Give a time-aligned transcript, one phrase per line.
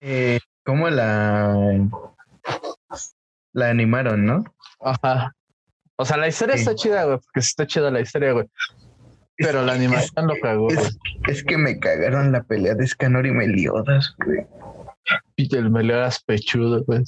[0.00, 1.54] Eh, ¿Cómo la,
[3.52, 4.44] la animaron, no?
[4.80, 5.32] Ajá.
[5.96, 6.60] O sea, la historia Sí.
[6.62, 8.46] está chida, güey, porque está chida la historia, güey.
[9.36, 10.68] Pero la animación lo cagó.
[10.70, 10.98] Es,
[11.28, 14.46] es que me cagaron la pelea de Scanor y Meliodas, güey.
[15.36, 17.02] Y el Meliodas pechudo, güey.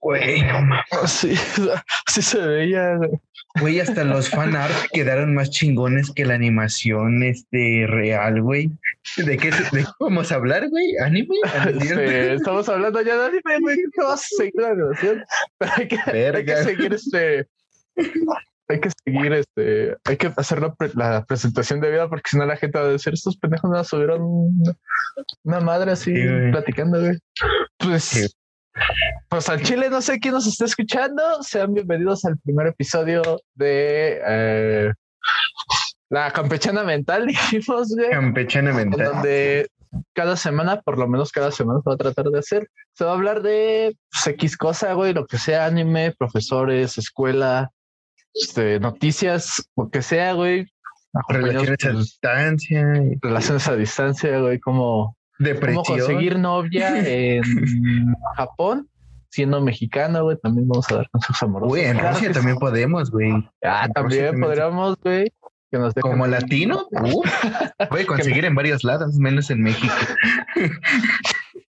[0.00, 0.84] Güey, no mames.
[1.02, 1.34] Así,
[2.06, 3.10] así se veía, güey.
[3.60, 8.70] Güey, hasta los fan art quedaron más chingones que la animación este real, güey.
[9.16, 10.96] ¿De qué, de qué vamos a hablar, güey?
[11.04, 11.34] ¿Anime?
[12.34, 13.76] Estamos hablando ya de anime, güey.
[13.92, 15.24] ¿Qué vas a seguir la animación?
[15.58, 17.46] Pero hay que, hay que seguir este.
[18.70, 19.96] Hay que seguir este.
[20.04, 22.84] Hay que hacer la, pre- la presentación de vida porque si no la gente va
[22.84, 24.72] a decir: Estos pendejos nos subieron una,
[25.44, 26.22] una madre así Sí,
[26.52, 27.18] platicando, güey.
[27.78, 28.04] Pues.
[28.04, 28.26] Sí.
[29.28, 31.42] Pues al Chile, no sé quién nos está escuchando.
[31.42, 33.22] Sean bienvenidos al primer episodio
[33.54, 34.92] de eh,
[36.10, 39.12] la campechana mental, dijimos, güey Campechana en mental.
[39.12, 39.68] donde
[40.14, 43.12] cada semana, por lo menos cada semana se va a tratar de hacer, se va
[43.12, 47.70] a hablar de pues, X cosa, güey, lo que sea, anime, profesores, escuela,
[48.34, 50.66] este, noticias, lo que sea, güey.
[51.28, 52.86] Relaciones a distancia,
[53.22, 54.60] relaciones a distancia, güey,
[55.38, 55.84] cómo, cómo depresión.
[55.84, 57.42] conseguir novia en
[58.36, 58.88] Japón.
[59.30, 61.68] Siendo mexicano, güey, también vamos a dar consejos amorosos.
[61.68, 63.30] Güey, en Rusia también podemos, güey.
[63.62, 65.30] Ah, en también podríamos, güey,
[65.70, 67.30] que nos dejen Como latino, uf,
[67.90, 69.92] puede conseguir en varios lados, menos en México.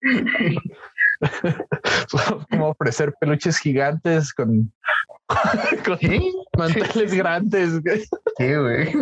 [2.50, 4.70] como ofrecer peluches gigantes con,
[5.84, 6.34] con ¿Sí?
[6.58, 8.02] manteles grandes, güey.
[8.36, 8.92] Sí, güey.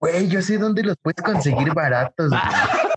[0.00, 2.32] Güey, yo sé dónde los puedes conseguir baratos.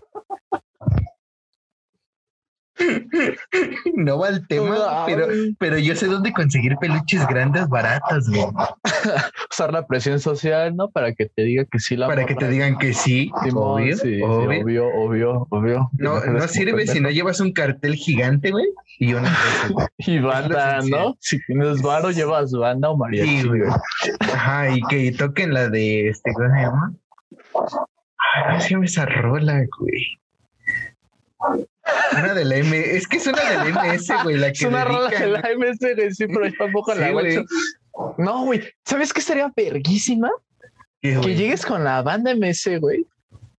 [3.94, 5.26] No va el tema, No, pero,
[5.58, 8.44] pero yo sé dónde conseguir peluches grandes baratos, güey.
[9.50, 10.90] usar la presión social, ¿no?
[10.90, 13.96] Para que te diga que sí la Para que te digan que sí, Simón, obvio,
[13.96, 14.88] sí, sí, obvio.
[14.88, 15.90] obvio, obvio.
[15.98, 18.66] No, no sirve si no llevas un cartel gigante, güey,
[18.98, 19.90] y una cosa.
[19.98, 20.80] Y banda.
[20.82, 21.16] ¿no?
[21.20, 23.40] Si tienes varo, llevas banda o mariachi.
[23.40, 23.62] Sí, güey.
[24.20, 26.94] Ajá, y que toquen la de este, ¿cómo se llama?
[27.54, 30.18] Ay, ¿cómo se llama esa rola, güey?
[32.12, 34.62] Una de la M, es que es una de la MS, güey, la que Es
[34.64, 37.36] una rola de la MS, güey, sí, pero yo tampoco la Sí, güey.
[37.36, 38.14] guacho.
[38.18, 40.30] No, güey, ¿sabes qué estaría verguísima?
[41.00, 41.34] Que güey.
[41.36, 43.06] llegues con la banda MS, güey.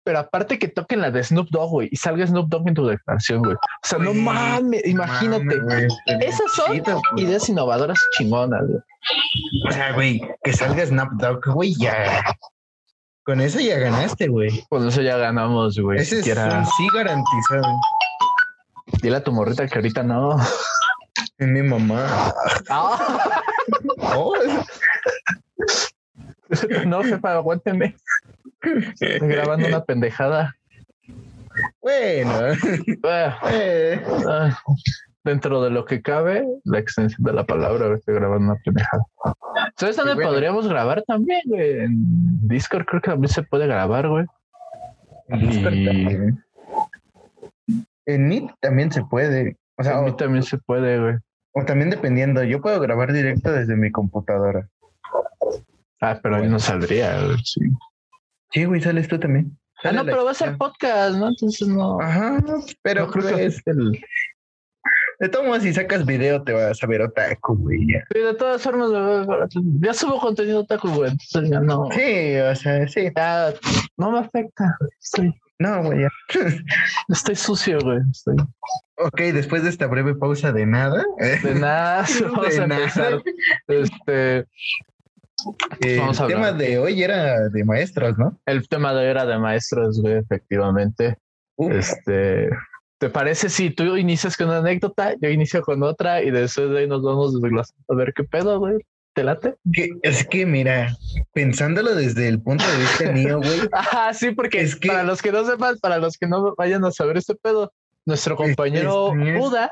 [0.07, 2.87] Pero aparte que toquen la de Snoop Dogg, güey, y salga Snoop Dogg en tu
[2.87, 3.55] declaración, güey.
[3.55, 5.45] O sea, no Güey, mames, imagínate.
[5.45, 5.63] Mames,
[6.07, 7.25] güey, Esas son chido, güey.
[7.25, 8.81] ideas innovadoras chingonas, güey.
[9.69, 12.23] O sea, güey, que salga Snapdog, güey, ya.
[13.25, 14.63] Con eso ya ganaste, güey.
[14.69, 15.99] Con eso ya ganamos, güey.
[15.99, 17.75] Ese es un sí garantizado.
[19.03, 20.37] Dile a tu morrita que ahorita no.
[21.39, 22.33] Es mi mamá.
[22.69, 22.99] Ah,
[24.17, 24.35] Oh,
[26.87, 27.97] no, jefa, aguánteme.
[29.01, 30.55] Estoy grabando una pendejada.
[31.81, 32.33] bueno.
[33.05, 34.59] Ah, eh, ah,
[35.25, 39.03] Dentro de lo que cabe, la extensión de la palabra, estoy grabando una pendejada.
[39.77, 40.31] ¿Sabes dónde bueno.
[40.31, 41.81] podríamos grabar también, güey?
[41.81, 44.27] En Discord creo que también se puede grabar, güey.
[45.29, 46.44] en Discord Y- también.
[48.07, 49.57] En Meet también se puede.
[49.77, 51.15] O sea, A mí o, también se puede, güey.
[51.53, 52.43] o también dependiendo.
[52.45, 54.69] Yo puedo grabar directo desde mi computadora.
[56.01, 57.39] Ah, pero ahí no saldría, güey.
[57.45, 57.61] Sí.
[58.53, 59.57] Sí, güey, sales tú también.
[59.83, 61.29] Ah, no, pero va a ser podcast, ¿no?
[61.29, 62.01] Entonces no.
[62.01, 62.43] Ajá,
[62.83, 64.01] pero no creo que pues, afecte el-
[65.21, 67.87] de todos modos, si sacas video, te vas a ver otaku, güey.
[67.93, 68.05] ya.
[68.13, 68.91] Sí, de todas formas,
[69.81, 71.11] ya subo contenido taco, güey.
[71.13, 71.89] Entonces ya no.
[71.93, 73.09] Sí, o sea, sí.
[73.17, 73.53] Ya
[73.97, 74.77] no me afecta.
[74.81, 75.33] güey.
[75.59, 76.09] No, güey, ya.
[77.09, 77.99] estoy sucio, güey.
[78.11, 78.37] Estoy
[78.97, 81.05] Ok, después de esta breve pausa de nada,
[81.43, 82.03] de nada.
[82.05, 82.81] De Vamos a nada.
[82.83, 83.23] empezar.
[83.69, 84.39] Este,
[85.81, 88.39] eh, Vamos a el tema de hoy era de maestros, ¿no?
[88.47, 91.19] el tema de era de maestros, güey, efectivamente.
[91.57, 92.49] Uf, Este,
[92.99, 96.81] ¿te parece si tú inicias con una anécdota, yo inicio con otra y después de
[96.81, 98.79] ahí nos vamos desglosando a ver qué pedo, güey?
[99.15, 99.55] ¿Te late?
[99.73, 100.97] que- es que, mira,
[101.33, 105.23] pensándolo desde el punto de vista mío, güey, Ajá, sí, porque Es que- para los
[105.23, 107.73] que no sepan, para los que no vayan a saber este pedo,
[108.07, 109.71] nuestro compañero Este es- Buda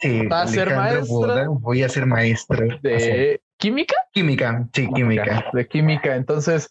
[0.00, 1.06] sí, Va a ser maestro.
[1.06, 2.66] Buda, voy a ser maestro.
[2.66, 2.78] Así.
[2.82, 3.94] de química.
[4.12, 5.46] Química, sí, química.
[5.52, 6.14] De química.
[6.16, 6.68] Entonces,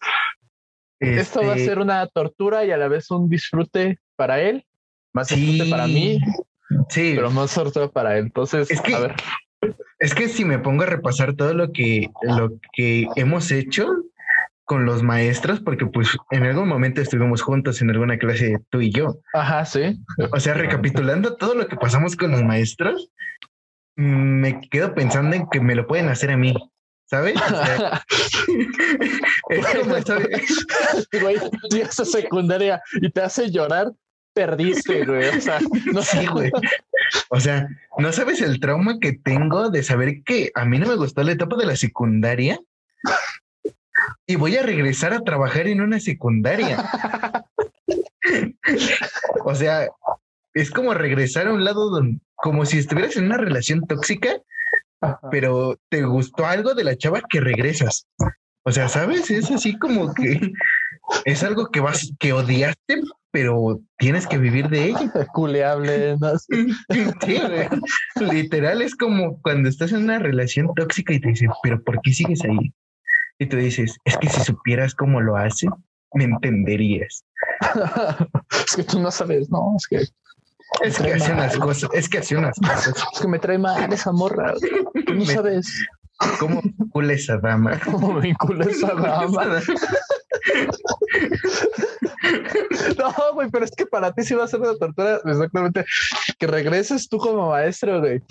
[1.00, 4.64] esto va a Este, ser una tortura y a la vez un disfrute para él.
[5.12, 5.34] Más Sí.
[5.36, 6.18] disfrute para mí,
[6.88, 8.24] Sí, pero más tortura para él.
[8.26, 9.14] Entonces, Es que- a ver,
[9.98, 13.86] Es que si me pongo a repasar todo lo que, lo que hemos hecho
[14.64, 18.90] con los maestros, porque pues en algún momento estuvimos juntos en alguna clase tú y
[18.90, 19.20] yo.
[19.32, 19.96] ajá, sí.
[20.32, 23.10] O sea, recapitulando todo lo que pasamos con los maestros,
[23.94, 26.52] me quedo pensando en que me lo pueden hacer a mí,
[27.04, 27.36] ¿sabes?
[27.40, 28.02] O sea,
[29.50, 30.66] es como, ¿sabes?
[31.22, 31.36] Güey,
[31.90, 33.92] secundaria y te hace llorar
[34.36, 35.28] perdiste, güey.
[35.28, 36.52] O sea, no Sí, güey.
[37.28, 37.68] O sea,
[37.98, 41.32] no sabes el trauma que tengo de saber que a mí no me gustó la
[41.32, 42.60] etapa de la secundaria
[44.26, 46.84] y voy a regresar a trabajar en una secundaria.
[49.44, 49.88] O sea,
[50.54, 54.30] es como regresar a un lado donde, como si estuvieras en una relación tóxica,
[55.30, 58.06] pero te gustó algo de la chava que regresas.
[58.64, 59.30] O sea, ¿sabes?
[59.30, 60.52] Es así como que
[61.24, 63.02] es algo que vas, que odiaste,
[63.36, 65.12] pero tienes que vivir de ella.
[65.34, 66.32] Culeable, no.
[67.26, 67.38] Sí.
[68.18, 72.14] Literal es como cuando estás en una relación tóxica y te dicen, pero ¿por qué
[72.14, 72.72] sigues ahí?
[73.38, 75.66] Y tú dices, es que si supieras cómo lo hace,
[76.14, 77.24] me entenderías.
[78.66, 79.96] es que tú no sabes, no, es que
[80.82, 81.40] Es que hace mal.
[81.42, 82.94] unas cosas, es que hace unas cosas.
[83.12, 84.54] es que me trae mal esa morra.
[85.06, 85.66] Tú no Me- sabes
[86.40, 87.78] ¿Cómo vincula esa dama?
[87.84, 89.60] cómo vincula esa dama.
[92.98, 95.84] No, güey, pero es que para ti sí va a ser una tortura exactamente
[96.38, 98.22] que regreses tú como maestro, güey.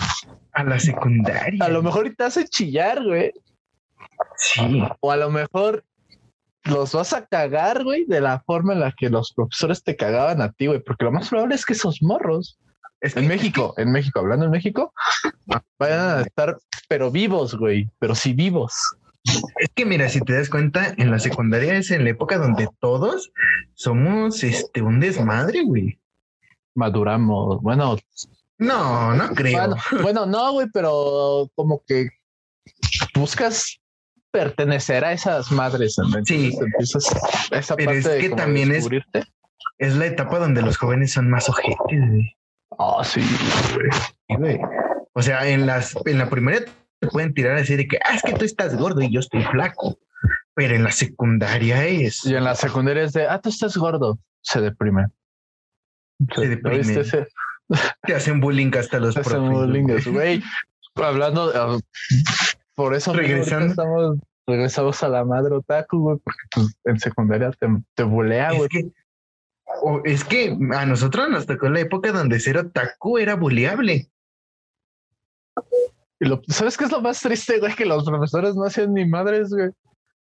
[0.53, 1.63] A la secundaria.
[1.63, 3.31] A lo mejor te hace chillar, güey.
[4.37, 4.83] Sí.
[5.01, 5.83] O a lo mejor
[6.63, 10.41] los vas a cagar, güey, de la forma en la que los profesores te cagaban
[10.41, 10.79] a ti, güey.
[10.79, 12.57] Porque lo más probable es que esos morros
[13.01, 14.93] Es que en México, en México, hablando en México,
[15.77, 16.57] vayan a estar,
[16.87, 18.73] pero vivos, güey, pero sí vivos.
[19.59, 22.67] Es que mira, si te das cuenta, en la secundaria es en la época donde
[22.79, 23.31] todos
[23.73, 25.99] somos este un desmadre, güey.
[26.75, 27.61] Maduramos.
[27.61, 27.97] Bueno,
[28.57, 29.57] No, no creo.
[29.59, 32.09] bueno, bueno, no, güey, pero como que
[33.15, 33.79] buscas
[34.31, 35.95] pertenecer a esas madres.
[35.97, 36.23] ¿no?
[36.25, 36.55] Sí.
[36.59, 37.05] Empiezas
[37.51, 38.87] esa Pero parte es de que también es-.
[39.77, 42.35] Es la etapa donde los jóvenes son más ojetes, güey.
[42.69, 43.21] Oh, sí,
[43.73, 43.91] güey.
[44.29, 44.59] Sí, güey.
[45.13, 46.59] O sea, en las en la primera
[47.05, 49.43] te pueden tirar así de que ah, es que tú estás gordo y yo estoy
[49.43, 49.97] flaco.
[50.55, 54.17] Pero en la secundaria es Y en la secundaria es de, ah, tú estás gordo.
[54.41, 55.07] Se deprime.
[56.35, 57.03] Se deprime.
[58.03, 59.39] Te hacen bullying hasta los profes.
[59.39, 60.37] bullying güey.
[60.37, 60.43] es.
[60.95, 61.77] Hablando, ah,
[62.75, 63.67] por eso Regresando.
[63.67, 64.17] estamos,
[64.47, 68.93] regresamos a la madre otaku, güey, porque pues, en secundaria te, te bulea, Es güey.
[69.81, 74.09] o- es que a nosotros nos tocó la época donde ser otaku era buleable.
[76.25, 77.73] Lo- ¿Sabes qué es lo más triste, güey?
[77.75, 79.69] Que los profesores no hacían ni madres, güey.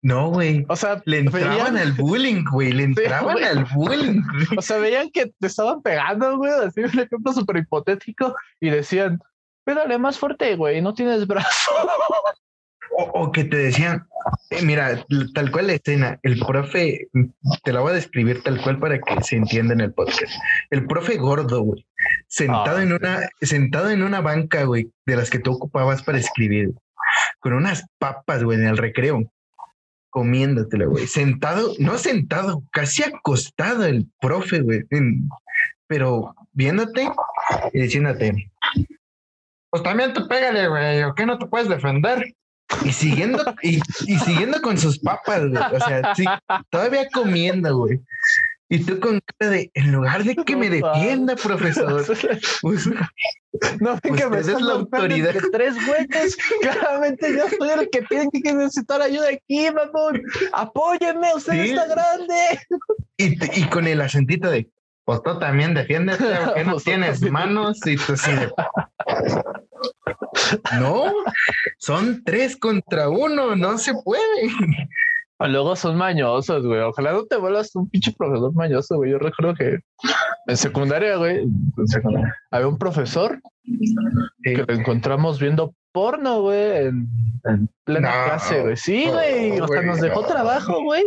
[0.03, 0.67] No, güey.
[0.69, 2.73] O sea, Le entraban veían, al bullying, güey.
[2.73, 4.21] Le entraban al bullying.
[4.23, 4.59] güey.
[4.59, 6.53] o sea, veían que te estaban pegando, güey.
[6.53, 9.19] Así un ejemplo súper hipotético y decían,
[9.65, 11.71] pégale más fuerte, güey, no tienes brazo.
[12.97, 14.07] O, o que te decían,
[14.51, 15.05] eh, mira,
[15.35, 17.09] tal cual la escena, el profe,
[17.65, 20.33] te la voy a describir tal cual para que se entienda en el podcast.
[20.71, 21.85] El profe gordo, güey,
[22.29, 22.95] sentado Ah, en sí.
[22.95, 26.73] una, sentado en una banca, güey, de las que tú ocupabas para escribir,
[27.41, 29.23] con unas papas, güey, en el recreo,
[30.11, 35.29] comiéndotelo, güey, sentado, no sentado, casi acostado el profe, güey, en-
[35.87, 37.09] pero viéndote
[37.73, 38.51] y diciéndote,
[39.71, 42.35] pues también tú pégale, güey, ¿o qué no te puedes defender?
[42.85, 45.63] Y siguiendo, y, y siguiendo con sus papas, güey.
[45.73, 46.25] O sea, sí,
[46.71, 48.01] todavía comiendo, güey.
[48.75, 52.05] Y tú con cara de, en lugar de que me No defienda, profesor.
[52.63, 52.87] pues,
[53.81, 55.35] No, ven que me Usted es la autoridad.
[55.53, 56.37] tres güeyes.
[56.61, 60.23] Claramente yo soy el que tiene que necesitar ayuda aquí, mamón.
[60.53, 61.71] Apóyenme, usted Sí.
[61.71, 62.35] está grande.
[63.17, 64.69] y, y con el acentito de,
[65.05, 66.25] pues tú también defiéndete,
[66.55, 67.79] que no Pues tienes manos.
[67.87, 68.51] Y tú así de,
[70.81, 71.13] no,
[71.79, 74.51] son tres contra uno, no se puede.
[75.41, 76.81] Luego son mañosos, güey.
[76.81, 79.11] Ojalá no te vuelvas un pinche profesor mañoso, güey.
[79.11, 79.79] Yo recuerdo que
[80.47, 83.41] en secundaria, güey, en secundaria, había un profesor
[84.43, 87.09] que lo encontramos viendo porno, güey, en,
[87.45, 88.77] en plena No, clase, güey.
[88.77, 89.61] Sí, no, güey.
[89.61, 90.27] O sea, nos dejó no.
[90.29, 91.05] trabajo, güey.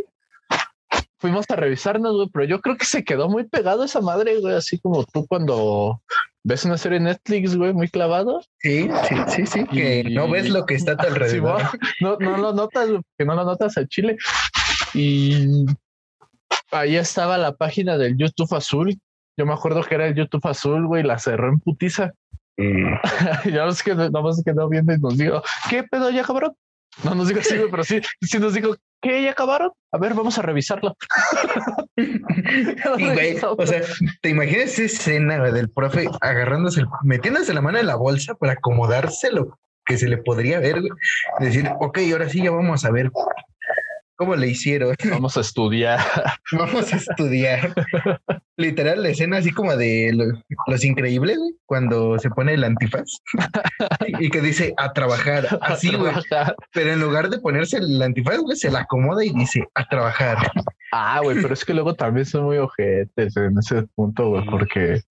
[1.20, 4.56] Fuimos a revisarnos, güey, pero yo creo que se quedó muy pegado esa madre, güey,
[4.56, 6.02] así como tú cuando
[6.48, 8.42] ves una serie en Netflix, güey, muy clavado.
[8.60, 11.62] Sí, sí, sí, sí, que Y- no ves lo que está a tu Sí, alrededor.
[11.62, 11.70] mo-
[12.02, 14.18] no, no lo notas, que no lo notas al chile.
[14.94, 15.66] Y
[16.72, 18.98] ahí estaba la página del YouTube azul.
[19.38, 22.14] Yo me acuerdo que era el YouTube azul, güey, la cerró en putiza.
[22.58, 26.56] ya ves que no, más que no viene y nos dijo, ¿qué pedo ya acabaron?
[27.04, 29.72] No nos dijo así, güey, pero sí, sí nos dijo, ¿qué ya acabaron?
[29.92, 30.96] A ver, vamos a revisarlo.
[31.96, 33.82] Y, güey, o sea,
[34.22, 38.36] ¿te imaginas esa escena güey, del profe agarrándose, el- metiéndose la mano en la bolsa
[38.36, 40.92] para acomodárselo que se le podría ver, güey?
[41.40, 43.12] Decir, ok, ahora sí ya vamos a ver.
[44.18, 44.96] ¿Cómo le hicieron?
[45.12, 46.00] Vamos a estudiar.
[46.52, 47.74] Vamos a estudiar.
[48.58, 53.06] Literal, la escena así como de lo- Los Increíbles, güey, cuando se pone el antifaz
[54.20, 56.14] y que dice a trabajar, así, güey.
[56.74, 60.38] Pero en lugar de ponerse el antifaz, güey, se la acomoda y dice a trabajar.
[60.92, 65.02] Ah, güey, pero es que luego también son muy ojetes en ese punto, güey, porque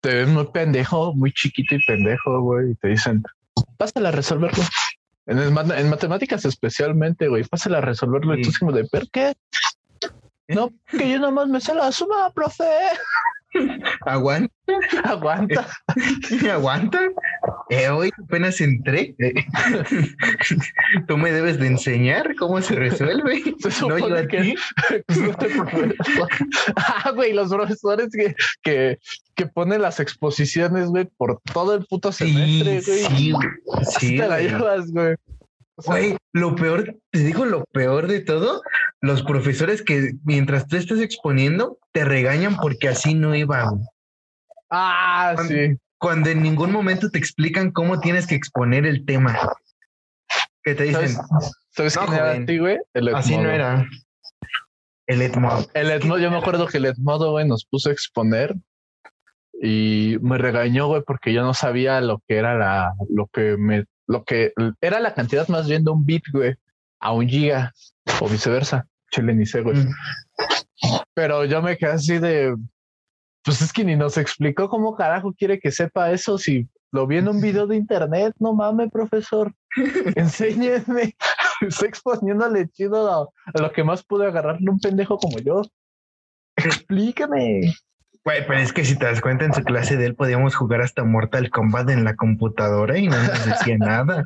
[0.00, 3.22] te ven muy pendejo, muy chiquito y pendejo, güey, y te dicen,
[3.76, 4.62] pásala a resolverlo.
[5.30, 8.34] En, el ma- en matemáticas especialmente, güey, pásala a resolverlo.
[8.36, 8.58] Y tú Sí.
[8.58, 9.34] como de, ¿por qué?
[10.48, 12.64] No, que yo nomás me sé la suma, profe.
[14.06, 14.52] Aguanta,
[15.04, 15.66] Aguanta.
[16.52, 17.00] aguanta.
[17.68, 19.14] Eh, hoy apenas entré.
[21.08, 23.42] Tú me debes de enseñar cómo se resuelve.
[23.58, 24.54] Se No yo a que.
[26.76, 28.98] Ah, güey, los profesores que, que,
[29.34, 33.16] que ponen las exposiciones, güey, por todo el puto semestre, Sí, güey.
[33.16, 33.48] sí, güey.
[33.98, 35.16] Sí, te la llevas, güey.
[35.80, 38.62] O sea, Güey, lo peor, te digo lo peor de todo,
[39.00, 43.70] los profesores que mientras tú estás exponiendo te regañan porque así no iba.
[44.70, 45.76] Ah, Cuando- sí.
[45.98, 49.38] Cuando en ningún momento te explican cómo tienes que exponer el tema.
[50.62, 51.52] Que te dicen, ¿Sabes,
[51.92, 52.78] ¿sabes No, era a ti, güey?
[52.94, 53.54] El así no Edmodo.
[53.54, 53.86] era.
[55.06, 55.66] El Edmond.
[55.74, 58.54] El Edmodo, yo me acuerdo que el Edmodo, güey, nos puso a exponer
[59.62, 63.84] y me regañó, güey, porque yo no sabía lo que era la, lo que me,
[64.10, 66.56] lo que era la cantidad más bien de un bit, güey,
[66.98, 67.72] a un giga
[68.20, 68.88] o viceversa.
[69.12, 69.76] Chile ni sé, güey.
[69.76, 69.94] Mm.
[71.14, 72.56] Pero yo me quedé así de,
[73.44, 77.18] pues es que ni nos explicó cómo carajo quiere que sepa eso si lo vi
[77.18, 78.34] en un video de internet.
[78.40, 79.54] No mames, profesor,
[80.16, 81.14] enséñeme.
[81.60, 85.62] Estoy exponiéndole chido a, a lo que más pude agarrarle un pendejo como yo.
[86.56, 87.74] Explícame.
[88.24, 90.82] Güey, pero es que si te das cuenta, en su clase de él podíamos jugar
[90.82, 94.24] hasta Mortal Kombat en la computadora y no nos decía nada.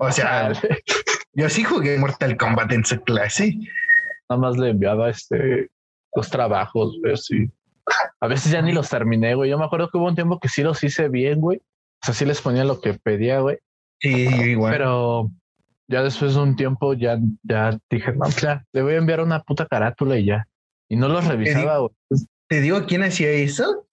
[0.00, 0.52] O sea,
[1.32, 3.54] yo sí jugué Mortal Kombat en su clase.
[4.28, 5.70] Nada más le enviaba este
[6.14, 7.50] los trabajos, güey, así.
[8.20, 9.50] A veces ya ni los terminé, güey.
[9.50, 11.58] Yo me acuerdo que hubo un tiempo que sí los hice bien, güey.
[11.58, 13.58] O sea, sí les ponía lo que pedía, güey.
[14.00, 14.72] Sí, igual.
[14.72, 15.30] Pero
[15.86, 19.42] ya después de un tiempo ya, ya dije, no, ya, le voy a enviar una
[19.42, 20.47] puta carátula y ya.
[20.88, 21.92] Y no los revisaba, güey.
[22.48, 23.84] ¿Te digo quién hacía eso?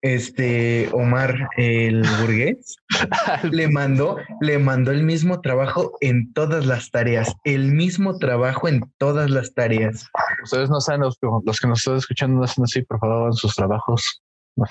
[0.00, 2.76] Este Omar el burgués
[3.50, 8.82] le mandó, le mandó el mismo trabajo en todas las tareas, el mismo trabajo en
[8.98, 10.08] todas las tareas.
[10.44, 13.32] Ustedes no saben, los, los que nos están escuchando no hacen así, por favor, hagan
[13.32, 14.22] sus trabajos.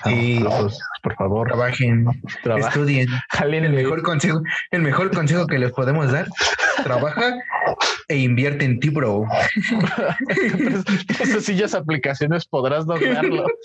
[0.04, 0.38] Sí.
[0.40, 2.06] flojos, por favor, Trabajen,
[2.42, 2.68] trabajen.
[2.68, 3.08] estudien.
[3.40, 6.26] El mejor consejo, el mejor consejo que les podemos dar,
[6.82, 7.34] trabaja
[8.08, 9.24] e invierte en ti, bro.
[11.08, 13.46] Esas sencillas aplicaciones podrás lograrlo.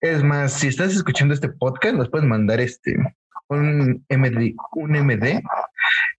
[0.00, 2.94] Es más, si estás escuchando este podcast, nos puedes mandar este
[3.48, 5.42] un MD, un MD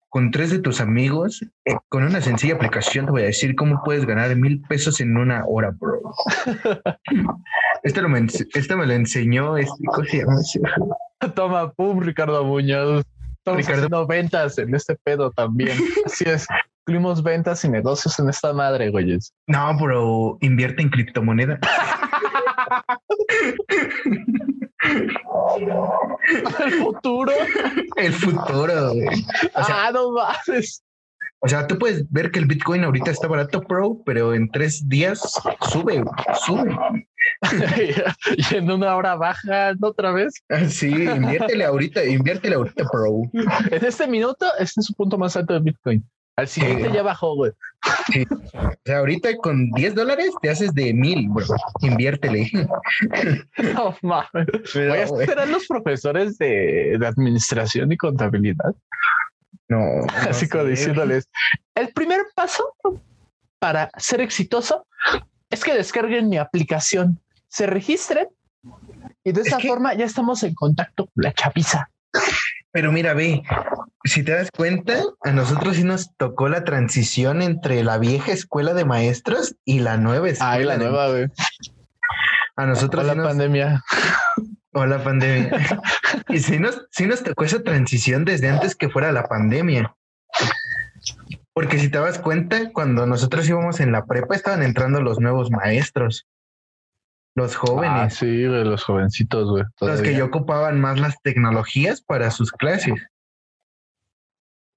[0.08, 3.82] con tres de tus amigos, eh, con una sencilla aplicación, te voy a decir cómo
[3.84, 6.00] puedes ganar mil pesos en una hora, bro.
[7.82, 10.40] Este, lo me, este me lo enseñó, este, ¿cómo se llama?
[10.40, 10.60] ese?
[11.34, 13.04] Toma, pum, Ricardo Muñoz.
[13.38, 13.76] Estamos Ricardo.
[13.76, 15.78] haciendo ventas en este pedo también.
[16.04, 16.46] Así es.
[16.86, 19.32] Incluimos ventas y negocios en esta madre, güeyes.
[19.46, 21.58] No, bro, invierte en criptomoneda.
[26.60, 27.32] El futuro.
[27.96, 29.24] El futuro, güey.
[29.54, 30.82] O sea, ah, no mames.
[31.40, 34.88] O sea, tú puedes ver que el Bitcoin ahorita está barato, bro, pero en tres
[34.88, 35.20] días
[35.70, 36.02] sube,
[36.44, 36.76] sube.
[38.36, 40.34] y en una hora baja otra vez.
[40.48, 43.22] Ah, Sí, inviértele ahorita, inviértele ahorita, bro.
[43.70, 46.04] En este minuto está en su punto más alto de Bitcoin.
[46.36, 46.94] Al siguiente Sí.
[46.94, 47.50] ya bajó, güey.
[47.50, 51.46] O sea, ahorita con 10 dólares te haces de mil, bro.
[51.80, 52.48] Inviértele.
[53.74, 54.46] No mames.
[54.72, 58.72] Güey, ¿estos eran los profesores de, de administración y contabilidad?
[60.02, 60.70] no, Así no como sé.
[60.70, 61.28] diciéndoles,
[61.74, 62.74] el primer paso
[63.58, 64.86] para ser exitoso
[65.50, 68.28] es que descarguen mi aplicación, se registren
[69.24, 71.90] y de Es esa que- forma ya estamos en contacto con la chapiza.
[72.70, 73.42] Pero mira, ve,
[74.04, 78.74] si te das cuenta, a nosotros sí nos tocó la transición entre la vieja escuela
[78.74, 80.52] de maestros y la nueva escuela.
[80.52, 81.26] Ay, la nueva, güey.
[82.56, 83.82] A nosotros la nos- pandemia.
[84.72, 85.50] O la pandemia.
[86.28, 89.94] y sí nos, sí nos tocó esa transición desde antes que fuera la pandemia.
[91.52, 95.50] Porque si te das cuenta, cuando nosotros íbamos en la prepa, estaban entrando los nuevos
[95.50, 96.26] maestros,
[97.34, 99.64] los Ah, jóvenes, sí, güey, los jovencitos, güey.
[99.80, 102.94] los que ya ocupaban más las tecnologías para sus clases.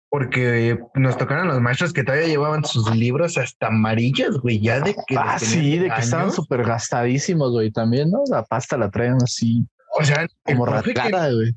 [0.10, 4.94] Porque nos tocaron los maestros que todavía llevaban sus libros hasta amarillos, güey, ya de
[5.08, 5.16] que...
[5.18, 7.72] Ah, sí, de que estaban súper gastadísimos, güey.
[7.72, 8.24] También, ¿no?
[8.30, 9.66] La pasta la traen así
[10.00, 11.56] O sea, el como profe que- ratada, güey.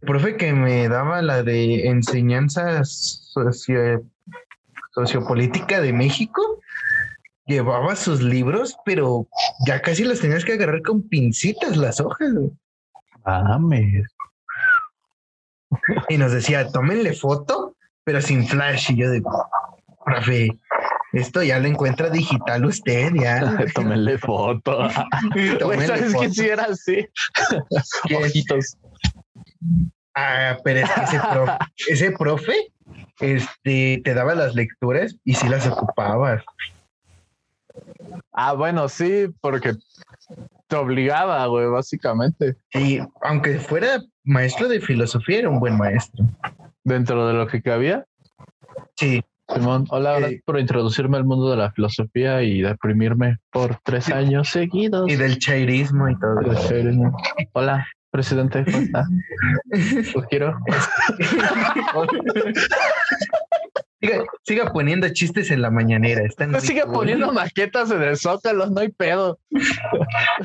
[0.00, 4.02] profe que me daba la de enseñanzas socio-
[4.94, 6.42] sociopolítica de México,
[7.46, 9.26] llevaba sus libros, pero
[9.66, 12.32] ya casi las tenías que agarrar con pincitas las hojas.
[12.32, 12.50] güey.
[13.24, 14.06] Mames.
[16.08, 18.90] Y nos decía, tómenle foto, pero sin flash.
[18.90, 19.22] Y yo de,
[20.04, 20.48] profe,
[21.12, 23.40] esto ya lo encuentra digital usted, ya.
[23.74, 24.88] Tómenle foto.
[25.58, 26.24] Tómenle ¿sabes foto.
[26.24, 27.06] que si era así?
[28.16, 28.76] Ojitos.
[30.14, 32.72] Ah, pero es que ese profe, ese profe
[33.20, 36.42] este, te daba las lecturas y sí las ocupabas.
[38.32, 39.74] Ah, bueno, sí, porque
[40.66, 42.56] te obligaba, güey, básicamente.
[42.74, 46.24] Y aunque fuera maestro de filosofía, era un buen maestro.
[46.82, 48.04] Dentro de lo que cabía.
[48.96, 49.22] Sí,
[49.54, 54.04] Simón, hola, Eh, gracias por introducirme al mundo de la filosofía y deprimirme por tres
[54.04, 54.12] Sí.
[54.12, 55.10] años seguidos.
[55.10, 56.36] y del chairismo y todo.
[57.52, 59.04] Hola, presidente, ¿cómo está?
[60.14, 60.56] Lo quiero.
[64.02, 66.22] Siga, siga poniendo chistes en la mañanera.
[66.24, 66.84] Están No ricos.
[66.90, 69.38] poniendo maquetas en el zócalo, no hay pedo.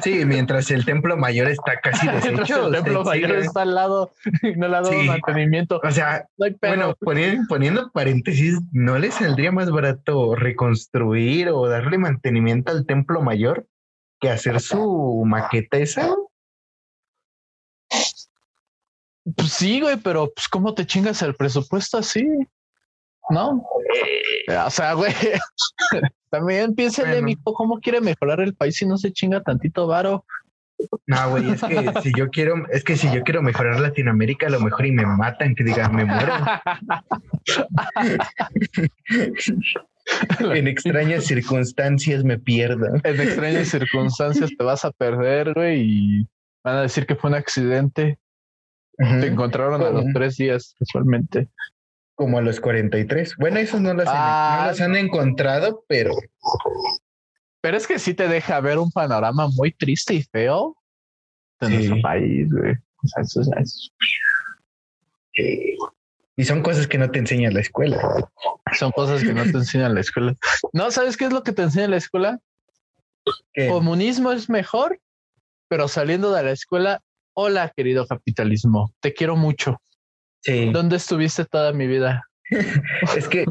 [0.03, 2.67] Sí, mientras el templo mayor está casi Mientras deshecho.
[2.67, 3.41] el templo mayor sigue.
[3.45, 5.07] está al lado y no le ha dado Sí.
[5.07, 5.79] mantenimiento.
[5.81, 6.71] O sea, No hay pedo.
[6.75, 13.21] bueno, poni- poniendo paréntesis, ¿no le saldría más barato reconstruir o darle mantenimiento al templo
[13.21, 13.67] mayor
[14.19, 16.09] que hacer su maqueta esa?
[19.35, 22.27] Pues sí, güey, pero pues cómo te chingas el presupuesto así,
[23.29, 23.63] ¿no?
[24.65, 25.13] O sea, güey,
[26.29, 27.25] también piénsele, Bueno.
[27.25, 30.25] mijo, cómo quiere mejorar el país si no se chinga tantito varo.
[31.07, 34.49] No, güey, es que si yo quiero, es que si yo quiero mejorar Latinoamérica, a
[34.49, 36.33] lo mejor y me matan, que digan, me muero.
[40.53, 42.87] en extrañas circunstancias me pierdo.
[43.03, 46.27] En extrañas circunstancias te vas a perder, güey, y
[46.63, 48.19] van a decir que fue un accidente.
[48.97, 51.49] Te encontraron a los tres días, casualmente.
[52.15, 53.35] Como a los 43.
[53.37, 54.57] Bueno, esos no los, han, Ah.
[54.63, 56.11] no los han encontrado, pero
[57.61, 60.77] Pero es que sí te deja ver un panorama muy triste y feo
[61.59, 61.73] de Sí.
[61.73, 62.73] nuestro país, güey.
[62.73, 63.91] O sea, eso, es-
[65.37, 65.75] eh,
[66.37, 67.99] y son cosas que no te enseña la escuela.
[68.73, 70.35] son cosas que no te enseñan en la escuela.
[70.73, 72.39] No, ¿sabes qué es lo que te enseña en la escuela?
[73.53, 74.99] Que- Comunismo es mejor,
[75.67, 77.01] pero saliendo de la escuela,
[77.33, 79.81] hola, querido capitalismo, te quiero mucho.
[80.45, 80.71] Sí.
[80.71, 82.23] ¿Dónde estuviste toda mi vida?
[83.17, 83.45] Es que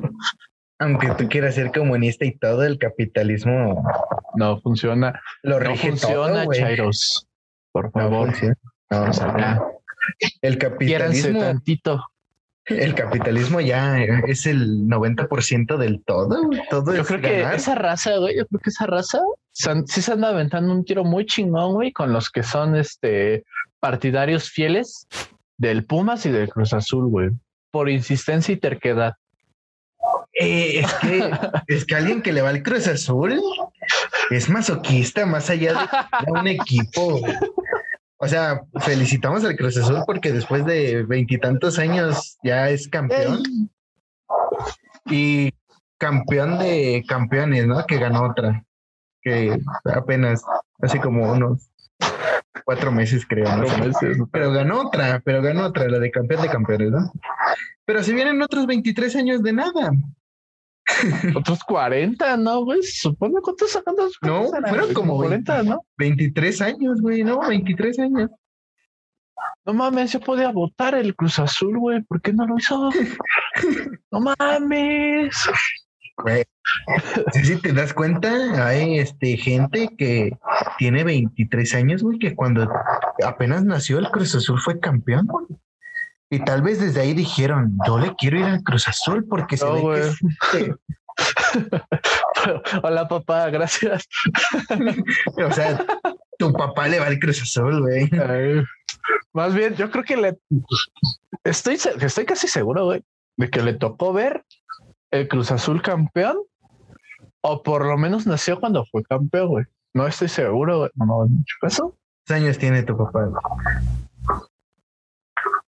[0.79, 3.83] aunque tú quieras ser comunista y todo, el capitalismo
[4.35, 5.21] No funciona.
[5.43, 6.53] lo No funciona, todo.
[6.53, 7.27] Chairos.
[7.73, 8.33] Por No favor.
[8.91, 9.63] No, o sea, ya,
[10.43, 12.05] el capitalismo, tantito.
[12.67, 16.51] el capitalismo ya es el 90% del todo.
[16.71, 19.21] Todo Yo es creo que esa raza, güey, yo creo que esa raza
[19.53, 23.45] sí se anda aventando un tiro muy chingón, güey, con los que son este
[23.81, 25.07] partidarios fieles
[25.57, 27.31] del Pumas y del Cruz Azul, güey,
[27.71, 29.15] por insistencia y terquedad.
[30.33, 31.31] Eh, es que
[31.69, 33.41] es que alguien que le va al Cruz Azul
[34.31, 35.89] es masoquista más allá
[36.25, 37.21] de un equipo.
[38.17, 43.43] O sea, felicitamos al Cruz Azul porque después de veintitantos años ya es campeón
[45.07, 45.53] y
[45.99, 47.85] campeón de campeones, ¿no?
[47.87, 48.65] Que ganó otra,
[49.23, 50.43] que apenas
[50.81, 51.71] hace como unos
[52.65, 53.45] cuatro meses creo.
[53.45, 54.19] Cuatro meses.
[54.33, 57.13] Pero ganó otra, pero ganó otra, la de campeón de campeones, ¿no?
[57.85, 59.93] Pero si vienen otros 23 años de nada.
[61.35, 62.83] Otros 40, ¿no, güey?
[62.83, 64.07] Supone cuántos sacando.
[64.21, 65.81] No, fueron como 40, ¿no?
[65.97, 68.31] 23 años, güey, no, 23 años.
[69.65, 72.03] No mames, yo podía votar el Cruz Azul, güey.
[72.03, 72.91] ¿Por qué no lo hizo?
[74.11, 75.49] no mames.
[76.17, 76.45] Güey.
[77.33, 80.37] Sí, si te das cuenta, hay este gente que
[80.79, 82.69] tiene 23 años, güey, que cuando
[83.25, 85.47] apenas nació el Cruz Azul fue campeón, güey.
[86.31, 89.71] Y tal vez desde ahí dijeron, yo le quiero ir al Cruz Azul porque se
[89.71, 90.01] ve güey.
[90.01, 90.17] es,
[90.53, 90.75] este,
[92.83, 94.09] Hola, papá, gracias.
[95.37, 95.85] o sea,
[96.39, 98.09] tu papá le va al Cruz Azul, güey.
[98.13, 98.65] Ay,
[99.33, 100.39] Más bien, yo creo que le
[101.45, 103.05] estoy, estoy casi seguro, güey,
[103.37, 104.45] de que le tocó ver
[105.15, 106.37] el Cruz Azul campeón,
[107.41, 109.65] o por lo menos nació cuando fue campeón, güey.
[109.95, 110.91] No estoy seguro, güey.
[110.95, 111.97] No me mucho caso.
[112.27, 113.25] ¿Cuántos años tiene tu papá?
[113.27, 113.43] güey?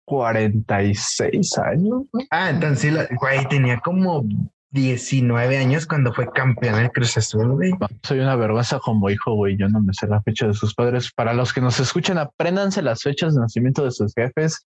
[0.05, 2.03] 46 años.
[2.13, 2.27] güey.
[2.31, 4.25] Ah, entonces, sí, la- güey, tenía como
[4.71, 7.73] 19 años cuando fue campeón el Cruz Azul, güey.
[8.03, 9.57] Soy una vergüenza como hijo, güey.
[9.57, 11.11] Yo no me sé la fecha de sus padres.
[11.15, 14.67] Para los que nos escuchan, apréndanse las fechas de nacimiento de sus jefes.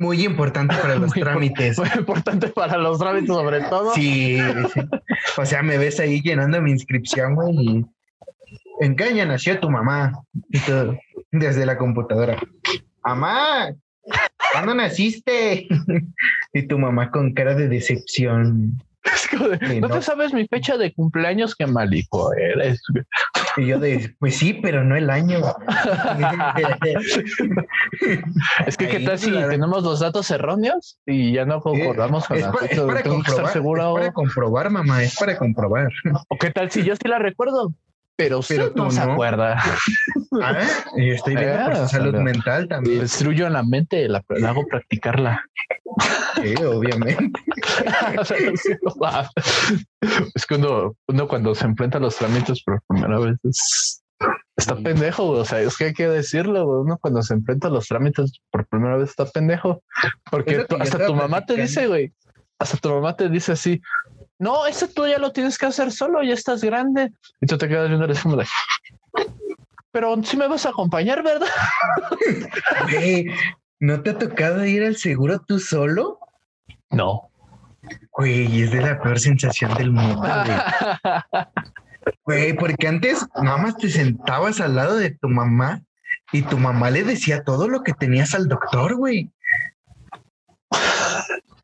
[0.00, 1.78] Muy importante para los Muy trámites.
[1.78, 3.94] Muy importante para los trámites, sobre todo.
[3.94, 4.38] Sí,
[4.72, 4.80] sí.
[5.36, 7.86] O sea, me ves ahí llenando mi inscripción, güey, y
[8.80, 10.12] ¿en qué año nació tu mamá?
[10.48, 10.98] Y todo,
[11.30, 12.38] desde la computadora.
[13.04, 13.74] Mamá,
[14.52, 15.68] ¿cuándo naciste?
[16.52, 18.82] Y tu mamá con cara de decepción.
[19.14, 19.94] Es como de, Sí, no, no.
[19.94, 22.82] te sabes mi fecha de cumpleaños, qué malico eres.
[23.56, 25.40] Y yo de, pues sí, pero no el año.
[28.66, 29.48] Es que, ¿qué tal si claro.
[29.48, 32.86] tenemos los datos erróneos y ya no concordamos con es, la pa- es fecha?
[32.86, 33.88] para Tengo que estar comprobar, seguro.
[33.88, 35.88] es para comprobar, mamá, es para comprobar.
[36.28, 37.72] ¿O qué tal si yo sí la recuerdo?
[38.22, 39.62] Pero usted Pero tú no se acuerda.
[40.42, 40.60] Ah,
[40.96, 44.64] y estoy viendo por su salud pero- mental también, destruyo la mente, la, la hago
[44.64, 45.44] practicarla.
[46.40, 47.40] sí, obviamente.
[50.34, 54.02] es cuando uno cuando se enfrenta a los trámites por primera vez es-
[54.56, 57.88] está pendejo, o sea, es que hay que decirlo, uno cuando se enfrenta a los
[57.88, 59.82] trámites por primera vez está pendejo,
[60.30, 62.12] porque que hasta tu mamá te dice, güey,
[62.58, 63.80] hasta tu mamá te dice así,
[64.40, 67.68] no, eso tú ya lo tienes que hacer solo, ya estás grande, y tú te
[67.68, 68.46] quedas viendo eres como de,
[69.92, 71.46] pero sí me vas a acompañar, ¿verdad?
[72.90, 73.26] Güey,
[73.80, 76.18] ¿no te ha tocado ir al seguro tú solo?
[76.88, 77.30] No.
[78.12, 81.44] Güey, es de la peor sensación del mundo, güey.
[82.24, 85.82] Güey, porque antes nada más te sentabas al lado de tu mamá
[86.32, 89.30] y tu mamá le decía todo lo que tenías al doctor, güey.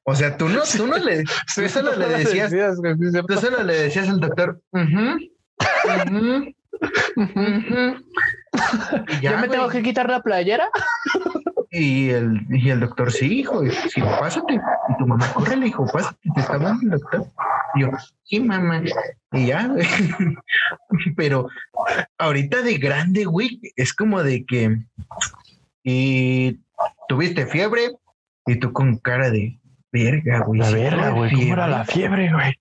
[0.08, 2.52] O sea, tú no, tú no le, tú solo le decías,
[3.26, 4.60] tú solo le decías al doctor,
[9.20, 9.50] ¿Ya, me güey.
[9.50, 10.68] tengo que quitar la playera?
[11.70, 14.54] Y el, y el doctor, sí, hijo, sí, pásate.
[14.54, 17.26] Y tu mamá, córrele, hijo, pásate, te está hablando el doctor.
[17.74, 17.90] Y yo,
[18.24, 18.82] sí, mamá.
[19.32, 19.86] Y ya, güey.
[21.16, 21.48] Pero
[22.18, 24.78] ahorita de grande, güey, es como de que
[25.82, 26.58] y
[27.08, 27.92] tuviste fiebre
[28.46, 29.58] y tú con cara de
[30.04, 30.60] verga, güey.
[30.60, 31.30] La sí verga, güey.
[31.32, 31.70] ¿Cómo era fiebre".
[31.78, 32.54] la fiebre, güey?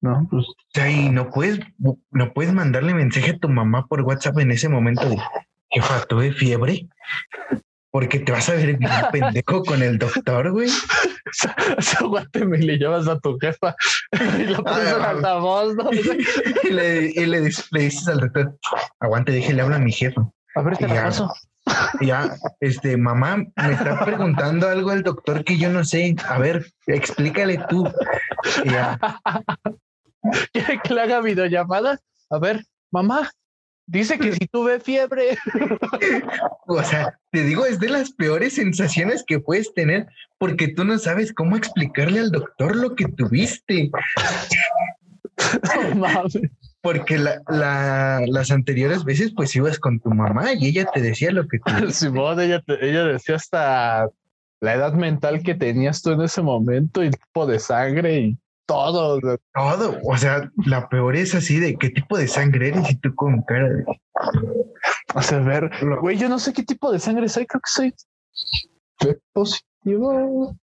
[0.00, 1.60] No, pues O sea, y no puedes,
[2.10, 5.18] no puedes mandarle mensaje a tu mamá por WhatsApp en ese momento de
[5.70, 6.86] jefa, tuve fiebre.
[7.90, 10.68] Porque te vas a ver bien pendejo con el doctor, güey.
[11.98, 13.74] aguánteme y le llevas a tu jefa
[14.38, 15.90] y lo pones en Ah, altavoz, ¿no?
[16.64, 18.58] Y le, y le dices, le dices al doctor,
[19.00, 20.22] aguante, déjele hablar a mi jefa.
[20.54, 21.04] A ver, te la Ya.
[21.04, 21.32] paso.
[22.00, 26.14] Ya, este, mamá, me está preguntando algo el doctor que yo no sé.
[26.28, 27.88] A ver, explícale tú.
[28.64, 28.98] Ya,
[30.52, 32.00] ¿Quiere que le haga videollamada?
[32.30, 33.30] A ver, mamá,
[33.86, 35.38] dice que si tuve fiebre.
[36.66, 40.98] o sea, te digo, es de las peores sensaciones que puedes tener porque tú no
[40.98, 43.90] sabes cómo explicarle al doctor lo que tuviste.
[45.76, 46.40] No mames.
[46.86, 51.32] Porque la, la- las anteriores veces, pues ibas con tu mamá y ella te decía
[51.32, 51.64] lo que tú.
[51.90, 54.08] Simón, ella, te- ella decía hasta
[54.60, 59.20] la edad mental que tenías tú en ese momento y tipo de sangre y todo.
[59.52, 59.98] Todo.
[60.04, 63.42] O sea, la peor es así de qué tipo de sangre eres y tú con
[63.42, 63.84] cara de.
[65.14, 65.70] O sea, a ver,
[66.00, 67.94] güey, yo no sé qué tipo de sangre soy, creo que soy
[69.04, 70.56] B positivo.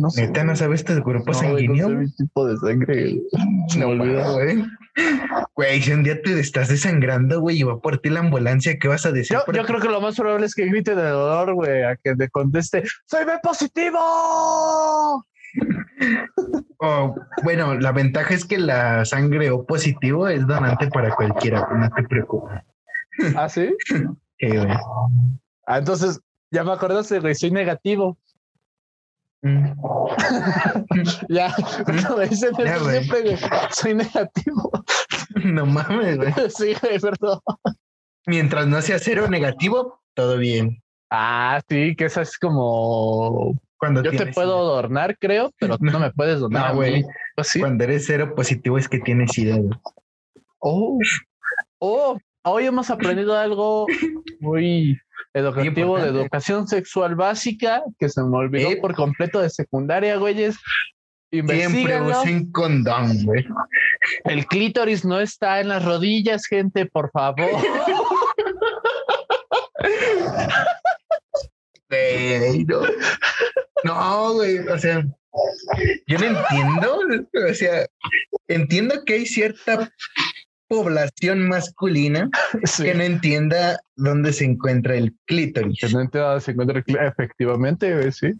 [0.00, 0.26] No sé.
[0.26, 1.88] Neta, no sabes tu grupo No, güey, no sanguíneo.
[1.88, 3.20] sé mi tipo de sangre.
[3.68, 4.32] Se me No, olvidó.
[4.34, 4.64] güey.
[5.54, 8.88] Güey, si un día te estás desangrando, güey, y va por ti la ambulancia, ¿qué
[8.88, 9.36] vas a decir?
[9.46, 12.14] Yo, yo creo que lo más probable es que grite de dolor, güey, a que
[12.16, 13.98] te conteste, ¡Soy B positivo!
[17.42, 22.02] Bueno, la ventaja es que la sangre O positivo es donante para cualquiera, no te
[22.04, 22.60] preocupes.
[23.34, 23.74] ¿Ah, sí?
[24.40, 24.68] Güey.
[25.66, 28.18] Ah, entonces, ya me acordaste, güey, soy negativo.
[29.42, 29.72] Mm.
[31.28, 31.54] Ya,
[32.08, 33.04] no me dicen Ya, eso güey.
[33.04, 33.38] siempre, güey,
[33.70, 34.70] soy negativo.
[35.44, 36.32] No mames, güey.
[36.48, 37.40] sí, güey, perdón.
[38.26, 40.82] Mientras no sea cero negativo, todo bien.
[41.10, 43.54] Ah, sí, que esa es como...
[43.78, 46.70] Cuando Yo te puedo donar, creo, pero tú no me puedes donar.
[46.70, 47.04] No, güey.
[47.34, 47.60] Pues sí.
[47.60, 49.68] Cuando eres cero positivo es que tienes güey.
[50.58, 50.98] Oh,
[51.78, 53.86] oh, hoy hemos aprendido algo
[54.40, 54.98] muy
[55.36, 58.78] educativo de educación sexual básica que se me olvidó Eh.
[58.80, 60.56] por completo de secundaria, güeyes.
[61.30, 63.44] Siempre usen condón, güey.
[64.24, 67.50] El clítoris no está en las rodillas, gente, por favor.
[73.84, 75.04] No, güey, o sea,
[76.06, 76.98] yo no entiendo,
[77.50, 77.86] o sea,
[78.48, 79.90] entiendo que hay cierta
[80.68, 82.28] población masculina
[82.64, 82.84] Sí.
[82.84, 85.78] que no entienda dónde se encuentra el clítoris.
[85.80, 88.32] Que no entiendo dónde se encuentra el clí- efectivamente, sí.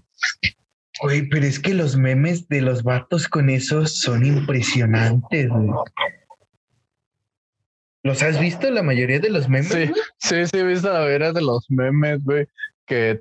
[1.02, 5.68] Güey, pero es que los memes de los vatos con eso son impresionantes, güey.
[8.02, 9.68] ¿Los has visto la mayoría de los memes?
[9.68, 9.92] Sí, güey?
[10.18, 12.46] sí, sí, he visto la vera de los memes, güey,
[12.86, 13.20] que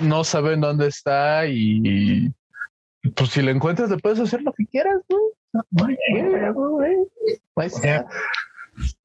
[0.00, 2.32] no saben dónde está y
[3.14, 5.22] pues si lo encuentras le puedes hacer lo que quieras, güey.
[7.68, 8.04] Sea,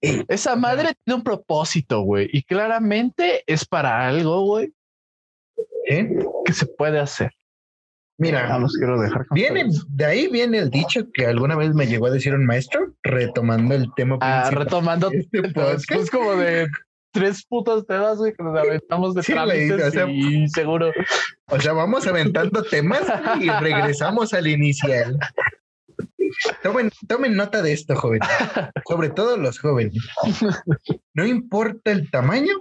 [0.02, 0.26] está.
[0.28, 4.74] Esa madre tiene un propósito, güey, y claramente es para algo, güey,
[5.90, 6.10] ¿eh?
[6.46, 7.32] que se puede hacer.
[8.18, 9.26] Mira, Vamos, quiero dejar.
[9.32, 12.94] viene, de ahí viene el dicho que alguna vez me llegó a decir un maestro,
[13.02, 15.86] retomando el tema Ah, principal retomando de este pues, podcast.
[15.92, 16.68] pues como de
[17.14, 20.92] tres putos temas, güey, que nos aventamos de Sí, trámites o sea, y seguro.
[21.48, 23.02] O sea, vamos aventando temas
[23.40, 25.18] y regresamos al inicial.
[26.64, 28.28] Tomen, tomen nota de esto, jóvenes.
[28.88, 29.98] Sobre todo los jóvenes.
[31.14, 32.54] No importa el tamaño,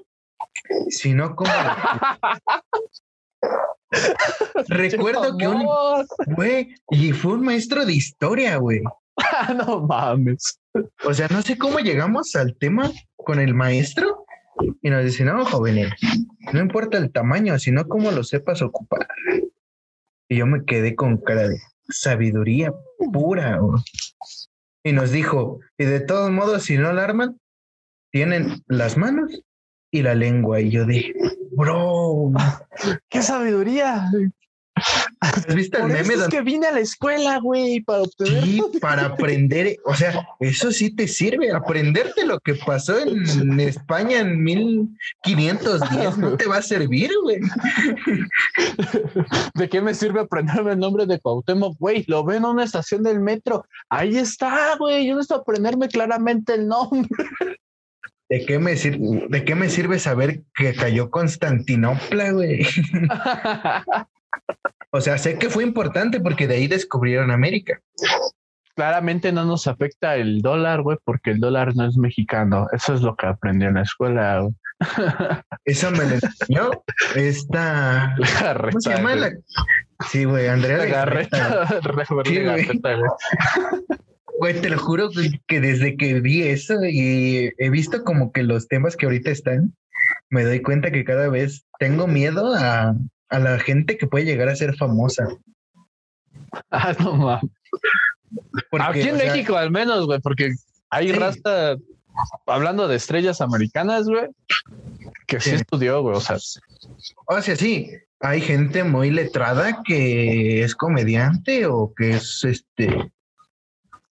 [0.89, 1.51] sino cómo.
[4.69, 5.67] Recuerdo que un
[6.37, 8.81] güey, y fue un maestro de historia, güey.
[9.57, 10.61] no mames.
[11.05, 14.25] O sea, no sé cómo llegamos al tema con el maestro
[14.83, 15.93] y nos dice, no, jóvenes,
[16.53, 19.09] no importa el tamaño, sino cómo lo sepas ocupar.
[20.29, 21.59] Y yo me quedé con cara de
[21.91, 22.73] sabiduría
[23.13, 23.61] pura.
[24.83, 27.39] Y nos dijo, y de todos modos, si no la arman,
[28.11, 29.43] tienen las manos
[29.91, 30.61] y la lengua.
[30.61, 31.15] Y yo dije,
[31.53, 32.33] bro,
[33.09, 34.11] Qué sabiduría.
[35.21, 38.43] ¿has visto el Por meme eso es que vine a la escuela, güey, para obtener.
[38.43, 44.21] Sí, para aprender, o sea, eso sí te sirve, aprenderte lo que pasó en España
[44.21, 47.41] en 1510 no te va a servir, güey.
[49.55, 52.05] ¿De qué me sirve aprenderme el nombre de Cuauhtémoc, güey?
[52.07, 53.65] Lo ven en una estación del metro.
[53.89, 55.07] Ahí está, güey.
[55.07, 57.09] Yo necesito aprenderme claramente el nombre.
[58.29, 62.65] ¿De qué me sirve, de qué me sirve saber que cayó Constantinopla, güey?
[64.91, 67.81] O sea, sé que fue importante porque de ahí descubrieron América.
[68.75, 72.67] claramente no nos afecta el dólar, güey, porque el dólar no es mexicano.
[72.73, 74.41] Eso es lo que aprendí en la escuela.
[74.41, 74.55] güey.
[75.65, 76.71] Eso me lo enseñó
[77.15, 79.15] esta ¿Cómo se llama?
[79.15, 79.31] La...
[80.09, 81.69] Sí, güey, Andrea La garreta.
[82.11, 82.43] Güey.
[82.43, 83.11] Garreta, güey.
[84.39, 85.11] Güey, te lo juro
[85.47, 89.77] que desde que vi eso y he visto como que los temas que ahorita están,
[90.31, 92.95] me doy cuenta que cada vez tengo miedo a,
[93.31, 95.27] a la gente que puede llegar a ser famosa.
[96.71, 97.51] Ah, no mames.
[98.81, 100.53] Aquí en o sea, México, al menos, güey, porque
[100.89, 101.13] hay Sí.
[101.15, 101.77] raza,
[102.47, 104.29] hablando de estrellas americanas, güey,
[105.29, 105.57] que sí, Sí.
[105.57, 106.17] estudió, güey.
[106.17, 106.37] O sea,
[107.27, 107.91] O sea, sí,
[108.21, 113.13] hay gente muy letrada que es comediante o que es este.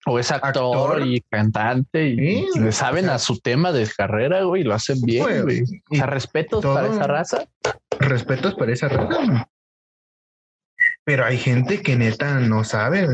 [0.05, 1.07] o es actor, Actor.
[1.07, 2.15] y cantante y
[2.53, 5.23] Sí, le saben o sea, a su tema de carrera, güey, y lo hacen bien,
[5.23, 5.63] Güey, güey.
[5.91, 7.45] O sea, respetos todo- para esa raza.
[8.07, 9.49] Respetos para esa raza.
[11.03, 13.07] Pero hay gente que neta no sabe.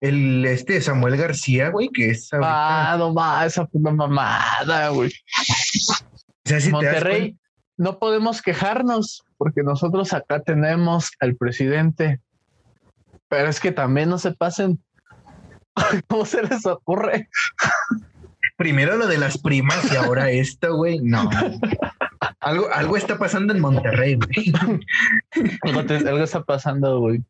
[0.00, 5.10] El este Samuel García, güey, que es ahorita- Ah, no mames, esa mamada, güey.
[5.10, 7.38] o sea, si te das Monterrey,
[7.76, 12.20] no podemos quejarnos porque nosotros acá tenemos al presidente.
[13.28, 14.82] Pero es que también no se pasen.
[16.08, 17.28] ¿Cómo se les ocurre?
[18.58, 20.98] Primero lo de las primas y ahora esto, güey.
[21.00, 21.30] No.
[22.40, 24.52] Algo, algo está pasando en Monterrey, güey.
[25.62, 27.22] Algo, te- algo está pasando, güey.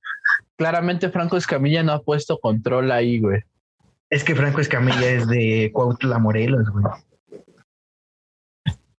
[0.56, 3.42] Claramente Franco Escamilla no ha puesto control ahí, güey.
[4.10, 6.84] Es que Franco Escamilla es de Cuautla, Morelos, güey.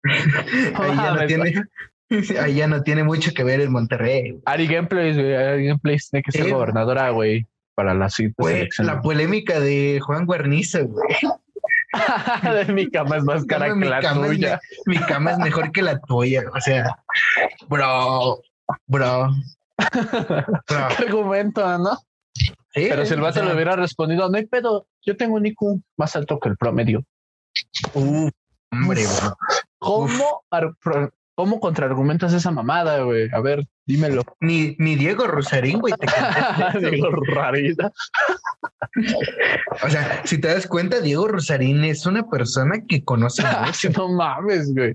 [0.74, 1.54] Ahí ya no tiene,
[2.40, 4.30] ahí ya no tiene mucho que ver en Monterrey.
[4.30, 4.42] güey.
[4.46, 5.34] Ari Gameplays, güey.
[5.34, 6.50] Ari Gameplays tiene que ser Sí.
[6.50, 11.16] gobernadora, güey, para la siguiente Güey, la polémica de Juan Guarnizo, güey.
[12.72, 14.60] mi cama es más cara que la cama tuya.
[14.86, 16.44] mi cama es mejor que la tuya.
[16.54, 16.96] O sea,
[17.68, 18.40] bro,
[18.86, 19.28] bro,
[19.78, 20.88] bro.
[20.96, 21.96] ¿Qué argumento, no?
[22.70, 25.36] Sí, Pero si el o vato sea, le hubiera respondido, no hay pedo, yo tengo
[25.36, 27.02] un IQ más alto que el promedio.
[27.94, 28.30] uf,
[28.70, 29.36] hombre, bro.
[29.78, 30.42] ¿Cómo,
[31.34, 33.28] cómo contraargumentas esa mamada, güey?
[33.32, 34.22] A ver, dímelo.
[34.40, 36.06] Ni, ni Diego Rosarín, güey, te
[36.80, 37.00] güey.
[37.34, 37.90] rarita.
[39.82, 43.90] O sea, si te das cuenta, Diego Rosarín es una persona que conoce mucho.
[43.90, 44.94] no mames, güey.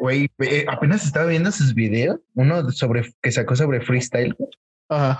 [0.00, 4.34] Güey, eh, apenas estaba viendo sus videos, uno sobre que sacó sobre freestyle.
[4.88, 5.18] Ajá.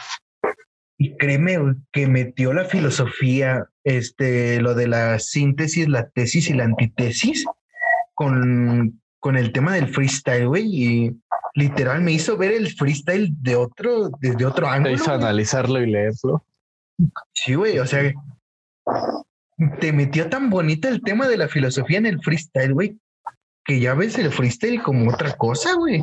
[0.99, 6.55] Y créeme güey, que metió la filosofía, este, lo de la síntesis, la tesis y
[6.55, 7.45] la antítesis
[8.15, 10.65] con, con el tema del freestyle, güey.
[10.67, 11.17] Y
[11.55, 14.95] literal me hizo ver el freestyle de otro, desde otro Te ángulo.
[14.95, 15.17] hizo güey.
[15.19, 16.45] analizarlo y leerlo.
[17.33, 18.13] Sí, güey, o sea,
[19.81, 22.99] te metió tan bonito el tema de la filosofía en el freestyle, güey,
[23.65, 26.03] que ya ves el freestyle como otra cosa, güey.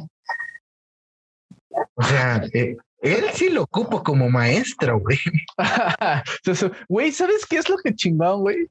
[1.96, 5.18] O sea, eh, él sí lo ocupo como maestro, güey.
[6.90, 8.68] Güey, ¿sabes qué es lo que chingón, güey?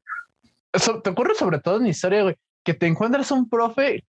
[1.02, 4.04] Te ocurre sobre todo en historia, güey, que te encuentras un profe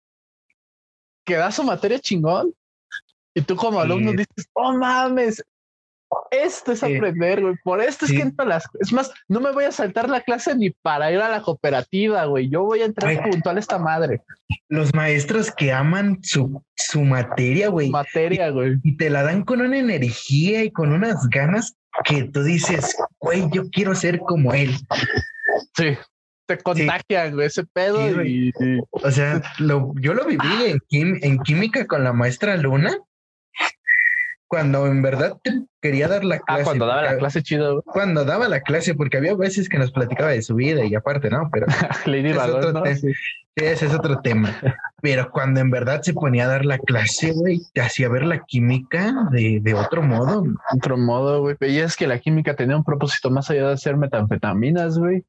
[1.24, 2.52] que da su materia chingón
[3.34, 3.84] y tú como Sí.
[3.84, 5.42] alumno dices, oh mames,
[6.30, 7.54] esto es aprender, güey.
[7.62, 8.64] Por esto es que entro a las.
[8.80, 12.24] Es más, no me voy a saltar la clase ni para ir a la cooperativa,
[12.24, 12.48] güey.
[12.48, 14.22] Yo voy a entrar puntual a esta madre.
[14.68, 17.90] Los maestros que aman su, su materia, güey.
[17.90, 18.78] Materia, güey.
[18.82, 23.48] Y te la dan con una energía y con unas ganas que tú dices, güey,
[23.52, 24.76] yo quiero ser como él.
[25.76, 25.96] Sí
[26.46, 28.24] te contagian, güey, ese pedo.
[28.24, 28.52] y,
[28.90, 32.98] O sea, lo, yo lo viví en, en química con la maestra Luna
[34.50, 35.38] cuando en verdad
[35.80, 36.62] quería dar la clase.
[36.62, 37.82] Ah, cuando daba la clase chido.
[37.82, 41.30] Cuando daba la clase, porque había veces que nos platicaba de su vida y aparte,
[41.30, 41.48] ¿no?
[41.52, 41.66] Pero
[42.04, 42.84] Lady ¿no?
[42.86, 43.12] Sí.
[43.54, 44.52] ese es otro tema.
[45.00, 48.40] Pero cuando en verdad se ponía a dar la clase, güey, te hacía ver la
[48.40, 50.42] química de, de otro modo.
[50.74, 51.56] Otro modo, güey.
[51.60, 55.24] Y es que la química tenía un propósito más allá de hacer metanfetaminas, güey.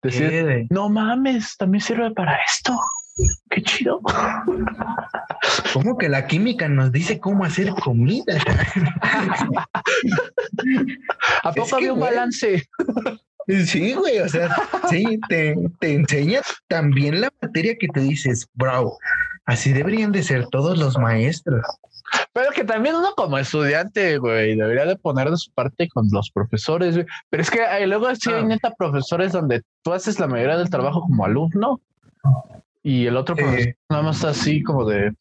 [0.00, 2.78] Decir, no mames, también sirve para esto.
[3.50, 4.00] Qué chido.
[5.72, 8.34] ¿Cómo que la química nos dice cómo hacer comida?
[11.42, 12.66] ¿A poco había un balance?
[13.66, 14.54] Sí, güey, o sea,
[14.88, 18.96] sí, te, te enseña también la materia que te dices, bro,
[19.46, 21.62] así deberían de ser todos los maestros.
[22.32, 26.30] Pero que también uno como estudiante, güey, debería de poner de su parte con los
[26.30, 27.06] profesores, güey.
[27.28, 28.46] Pero es que luego sí hay ah.
[28.46, 31.80] neta profesores donde tú haces la mayoría del trabajo como alumno
[32.82, 35.12] y el otro profesor nada más así como de,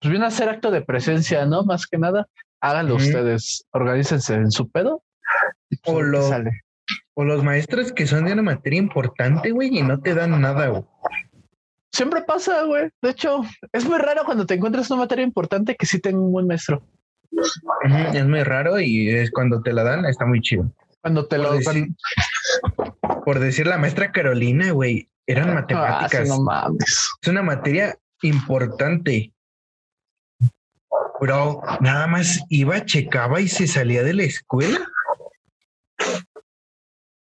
[0.00, 1.64] pues viene a hacer acto de presencia, ¿no?
[1.64, 2.26] Más que nada,
[2.60, 5.02] háganlo ustedes, organícense en su pedo.
[5.82, 6.42] Pues, o,
[7.14, 10.68] o los maestros que son de una materia importante, güey, y no te dan nada,
[10.68, 10.84] güey.
[11.92, 12.90] Siempre pasa, güey.
[13.00, 16.32] De hecho, es muy raro cuando te encuentras una materia importante que sí tenga un
[16.32, 16.84] buen maestro.
[18.12, 20.72] Es muy raro y es cuando te la dan, está muy chido.
[21.02, 21.96] Cuando te lo dan.
[23.24, 26.28] por decir la maestra Carolina, güey, eran ah, matemáticas.
[26.28, 27.10] no mames.
[27.20, 29.32] Es una materia importante.
[31.20, 34.80] Pero nada más iba, checaba y se salía de la escuela.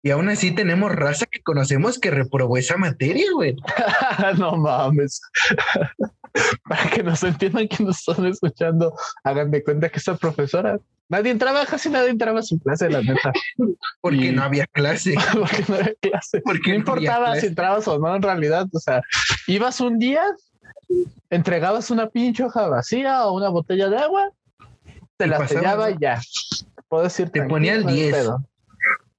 [0.02, 3.56] Y aún así tenemos raza que conocemos que reprobó esa materia, güey.
[4.38, 5.20] no mames.
[6.68, 8.94] Para que nos entiendan que nos están escuchando,
[9.24, 13.02] hagan de cuenta que esa profesora, nadie entraba, casi nadie entraba a su clase, la
[13.02, 13.32] neta.
[14.00, 15.14] Porque no había clase.
[15.32, 16.40] Porque no había clase.
[16.42, 18.66] Porque no, importaba si entrabas o no, en realidad.
[18.72, 19.02] O sea,
[19.46, 20.22] ibas un día,
[21.30, 24.30] entregabas una pinche hoja vacía o una botella de agua,
[25.16, 26.20] te la sellaba y ya.
[26.88, 28.28] Puedo decir, te ponía el 10.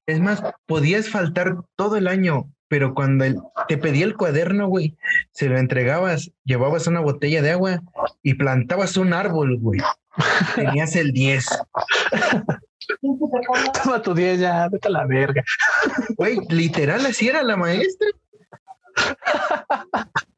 [0.06, 3.25] Es más, podías faltar todo el año, pero cuando
[3.67, 4.95] te pedía el cuaderno, güey,
[5.32, 7.82] se lo entregabas, llevabas una botella de agua
[8.23, 9.80] y plantabas un árbol, güey.
[10.56, 11.45] Tenías el 10.
[13.84, 15.43] Toma tu 10 ya, vete a la verga.
[16.17, 18.08] Güey, literal, así era la maestra.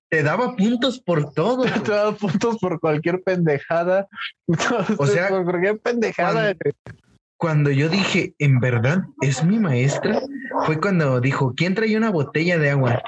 [0.10, 1.63] Te daba puntos por todo.
[1.63, 4.08] Te daba puntos por cualquier pendejada.
[4.98, 7.09] O sea, por cualquier pendejada cuando
[7.71, 10.19] yo dije, en verdad, es mi maestra,
[10.65, 13.02] fue cuando dijo, ¿quién trae una botella de agua?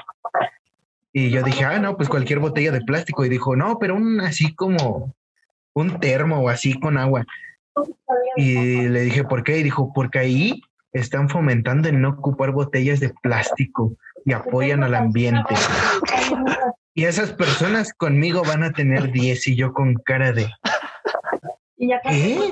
[1.12, 3.24] Y yo dije, ah, no, pues cualquier botella de plástico.
[3.24, 5.14] Y dijo, no, pero un así como
[5.74, 7.26] un termo o así con agua.
[8.36, 9.58] Y le dije, ¿por qué?
[9.58, 14.94] Y dijo, porque ahí están fomentando el no ocupar botellas de plástico y apoyan al
[14.94, 15.54] ambiente.
[16.94, 20.48] Y esas personas conmigo van a tener 10 y yo con cara de...
[21.82, 22.50] ¿Qué?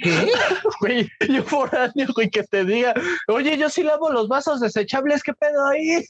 [0.00, 0.32] ¿Qué?
[0.80, 2.94] Güey, yo por año, güey, que te diga,
[3.28, 6.04] oye, yo sí lavo los vasos desechables, ¿qué pedo ahí?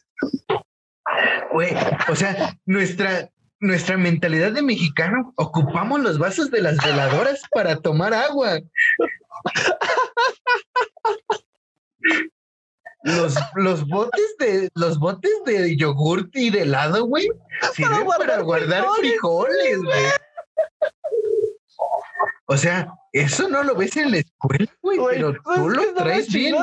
[1.53, 1.75] Güey,
[2.09, 3.29] o sea, nuestra,
[3.61, 8.61] nuestra mentalidad de mexicano, ocupamos los vasos de las veladoras para tomar agua.
[13.03, 17.29] Los, los botes de los botes de yogurt y de helado, güey,
[17.75, 20.05] sirven para guardar frijoles, güey.
[22.47, 26.55] O sea, eso no lo ves en la escuela, güey, pero tú lo traes bien.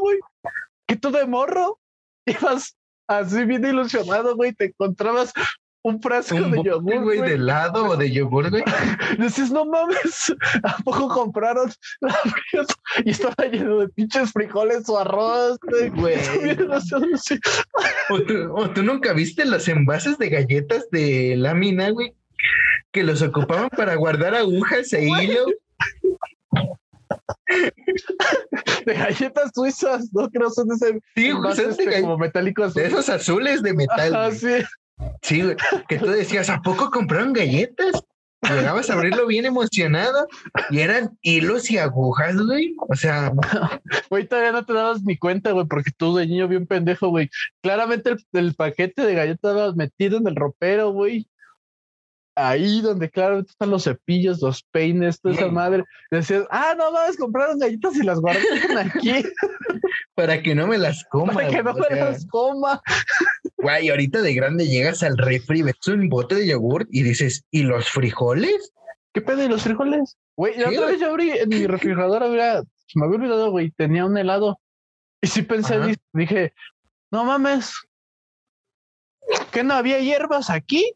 [0.00, 0.18] güey.
[0.86, 1.78] Que tú de morro
[2.26, 2.76] ibas
[3.06, 5.32] así bien ilusionado, güey, te encontrabas
[5.82, 8.62] un frasco de yogur, güey, de helado o de yogur, güey.
[9.18, 11.70] Decís, no mames, ¿a poco compraron
[13.04, 15.90] y estaba lleno de pinches frijoles o arroz, güey?
[18.10, 22.14] o, tú, o tú nunca viste los envases de galletas de lámina, güey,
[22.92, 25.46] que los ocupaban para guardar agujas e hilo.
[28.84, 31.32] De galletas suizas, no creo son de ese sí,
[31.68, 32.74] este, como metálicos.
[32.74, 34.14] De esos azules de metal.
[34.14, 34.62] Ah, sí.
[35.22, 35.42] Sí,
[35.88, 38.02] que tú decías, ¿a poco compraron galletas?
[38.42, 40.26] Llegabas a abrirlo bien emocionado
[40.70, 42.74] y eran hilos y agujas, güey.
[42.88, 43.32] O sea,
[44.10, 47.30] güey, todavía no te dabas ni cuenta, güey, porque tú de niño bien pendejo, güey.
[47.62, 51.28] Claramente el, el paquete de galletas estabas metido en el ropero, güey
[52.38, 55.84] ahí donde claramente están los cepillos, los peines, toda esa madre.
[56.10, 59.10] Decías, ah, no mames, compraron galletas y las guardaron aquí
[60.14, 61.32] Para que no me las coma.
[61.32, 62.80] para que no me sea, las coma.
[63.58, 67.62] Güey, ahorita de grande llegas al refri, ves un bote de yogur y dices, ¿y
[67.62, 68.72] los frijoles?
[69.12, 70.16] ¿Qué pedo y los frijoles?
[70.36, 73.70] Güey, la otra vez yo abrí en mi refrigerador, había, se me había olvidado, güey,
[73.72, 74.60] tenía un helado.
[75.20, 75.86] Y sí pensé, Ajá.
[75.86, 76.52] di- dije,
[77.10, 77.72] no mames,
[79.50, 80.92] ¿que no había hierbas aquí?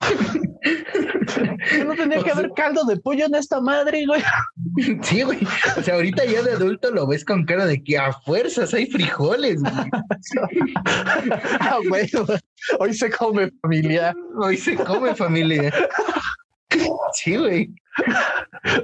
[0.62, 4.22] ¿Que no tenía que haber caldo de pollo en esta madre, güey?
[5.02, 5.38] Sí, güey.
[5.76, 8.86] O sea, ahorita ya de adulto lo ves con cara de que a fuerzas hay
[8.86, 9.60] frijoles.
[9.60, 9.74] güey.
[11.60, 12.08] ah, güey,
[12.78, 14.14] hoy se come familia.
[14.36, 15.72] Hoy se come familia.
[17.12, 17.74] Sí, güey.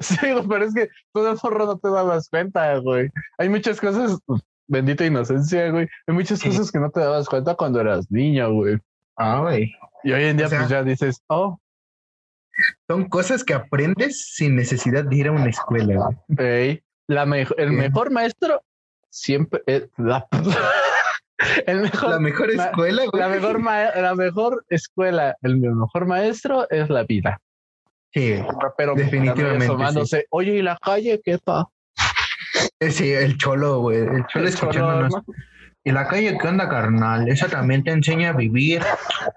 [0.01, 0.17] Sí,
[0.49, 3.09] pero es que tú de forro no te dabas cuenta, güey.
[3.39, 4.19] Hay muchas cosas,
[4.67, 5.89] bendita inocencia, güey.
[6.07, 8.79] Hay muchas cosas que no te dabas cuenta cuando eras niño, güey.
[9.17, 9.73] Ah, güey.
[10.05, 11.59] Y hoy en día, O sea- pues ya dices, oh,
[12.89, 15.95] Son cosas que aprendes sin necesidad de ir a una escuela.
[16.29, 16.47] güey.
[16.49, 17.75] ey, la mejo- el Sí.
[17.77, 18.63] mejor maestro
[19.11, 20.27] siempre es la,
[21.67, 23.21] el mejor, La mejor escuela, güey.
[23.23, 27.41] la mejor, la mejor escuela, el mejor maestro es la vida.
[28.13, 28.43] Sí,
[28.77, 31.69] Pero Definitivamente, asomándose, oye, ¿y la calle qué pa?
[32.81, 33.99] Eh, sí, el cholo, güey.
[33.99, 35.13] El cholo El escuchándonos.
[35.13, 35.35] cholo, ¿no?
[35.89, 37.27] Y la calle, ¿qué onda, carnal?
[37.31, 38.83] Esa también te enseña a vivir,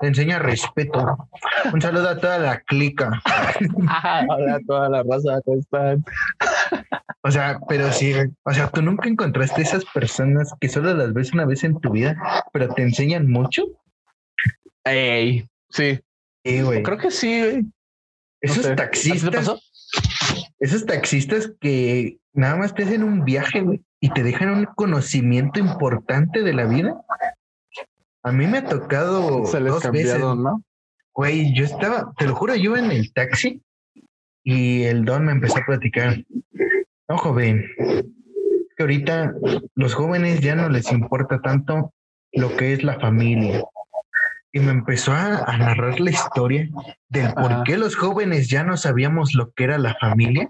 [0.01, 1.29] te enseña respeto.
[1.71, 3.21] Un saludo a toda la clica.
[4.27, 6.03] Hola, toda la raza, ¿cómo están?
[7.23, 11.31] O sea, pero sí, o sea, tú nunca encontraste esas personas que solo las ves
[11.31, 12.17] una vez en tu vida,
[12.51, 13.63] pero te enseñan mucho.
[14.83, 16.01] Ey, sí,
[16.43, 16.83] Sí, güey.
[16.83, 17.61] creo que sí, güey.
[17.61, 17.71] No
[18.41, 18.73] Esos sé.
[18.73, 19.59] ¿A taxistas, pasó?
[20.59, 25.59] esos taxistas que nada más te hacen un viaje, güey, y te dejan un conocimiento
[25.59, 26.99] importante de la vida.
[28.23, 30.63] A mí me ha tocado Se les dos veces, ¿no?
[31.13, 33.61] Güey, yo estaba, te lo juro, yo en el taxi
[34.43, 36.17] y el don me empezó a platicar.
[37.07, 39.35] No, joven, que ahorita
[39.75, 41.93] los jóvenes ya no les importa tanto
[42.31, 43.63] lo que es la familia.
[44.51, 46.69] Y me empezó a, a narrar la historia
[47.07, 50.49] del por qué los jóvenes ya no sabíamos lo que era la familia.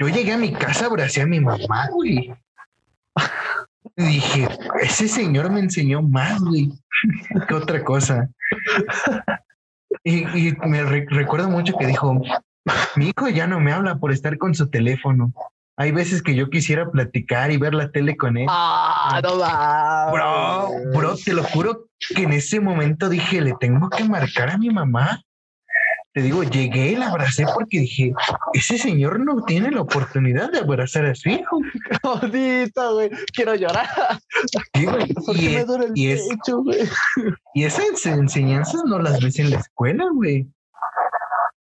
[0.00, 2.32] Yo llegué a mi casa, abracé a mi mamá, güey.
[3.96, 4.48] Y dije,
[4.80, 6.70] ese señor me enseñó más, güey,
[7.46, 8.28] que otra cosa.
[10.04, 12.20] Y, y me re- recuerdo mucho que dijo,
[12.96, 15.32] mi hijo ya no me habla por estar con su teléfono.
[15.76, 18.46] Hay veces que yo quisiera platicar y ver la tele con él.
[18.50, 20.10] Ah, no va.
[20.12, 24.58] Bro, bro, te lo juro que en ese momento dije, le tengo que marcar a
[24.58, 25.22] mi mamá.
[26.12, 28.12] Te digo, llegué y la abracé porque dije,
[28.52, 31.58] ese señor no tiene la oportunidad de abrazar a su hijo.
[32.02, 33.10] Jodito, güey.
[33.32, 33.86] Quiero llorar.
[34.74, 35.06] Sí, güey.
[35.26, 36.78] ¿Por Y, qué me es- duele el y es- pecho, güey?
[37.54, 40.48] y esas enseñanzas no las ves en la escuela, güey.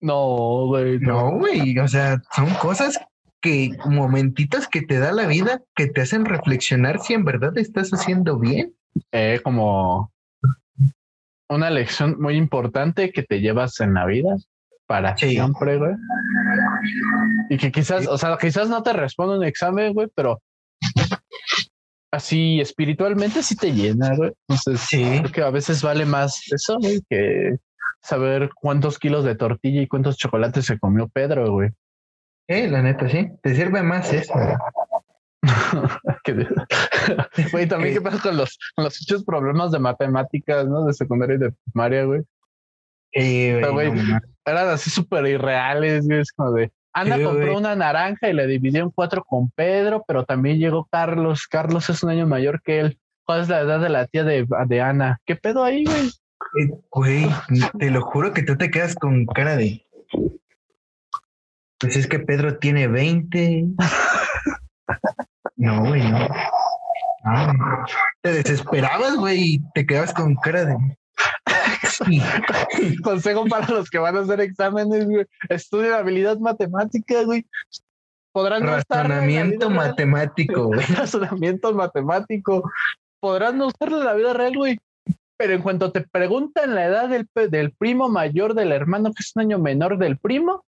[0.01, 0.99] No, güey.
[0.99, 1.78] No, güey.
[1.78, 2.99] O sea, son cosas
[3.40, 7.90] que, momentitos que te da la vida que te hacen reflexionar si en verdad estás
[7.90, 8.74] haciendo bien.
[9.12, 10.11] Eh, como
[11.53, 14.36] una lección muy importante que te llevas en la vida
[14.86, 15.30] para Sí.
[15.30, 15.92] siempre, güey.
[17.50, 20.40] Y que quizás, o sea, quizás no te responda un examen, güey, pero
[22.11, 24.32] así espiritualmente sí te llena, güey.
[24.48, 25.03] Entonces, Sí.
[25.20, 27.57] creo que a veces vale más eso, güey, que
[28.03, 31.70] saber cuántos kilos de tortilla y cuántos chocolates se comió Pedro, güey.
[32.48, 33.28] Eh, la neta, sí.
[33.42, 34.34] Te sirve más eso.
[37.53, 37.68] güey.
[37.68, 40.84] También qué pasa con los, con los muchos problemas de matemáticas, ¿no?
[40.84, 42.22] De secundaria y de primaria, güey.
[43.14, 44.18] Eh, Pero, güey, no.
[44.45, 46.20] Eran así súper irreales, güey.
[46.20, 47.57] Es como de, Ana Sí, compró güey.
[47.57, 51.47] una naranja y la dividió en cuatro con Pedro, pero también llegó Carlos.
[51.49, 52.99] Carlos es un año mayor que él.
[53.24, 55.20] ¿Cuál es la edad de la tía de, de Ana?
[55.24, 56.09] ¿Qué pedo ahí, güey?
[56.61, 57.28] Eh, Güey,
[57.78, 59.86] te lo juro que tú te quedas con cara de.
[61.78, 63.66] Pues es que Pedro tiene 20.
[65.62, 66.26] No, güey, no.
[68.20, 70.76] Te desesperabas, güey, y te quedabas con cara de.
[73.04, 75.24] Consejo para los que van a hacer exámenes, güey.
[75.48, 77.46] Estudien habilidad matemática, güey.
[78.32, 80.84] Podrán no estar Razonamiento matemático, güey.
[80.86, 82.68] razonamiento matemático.
[83.20, 84.80] Podrás no usarlo en la vida real, güey.
[85.36, 89.30] Pero en cuanto te preguntan la edad del, del primo mayor del hermano, que es
[89.36, 90.64] un año menor del primo,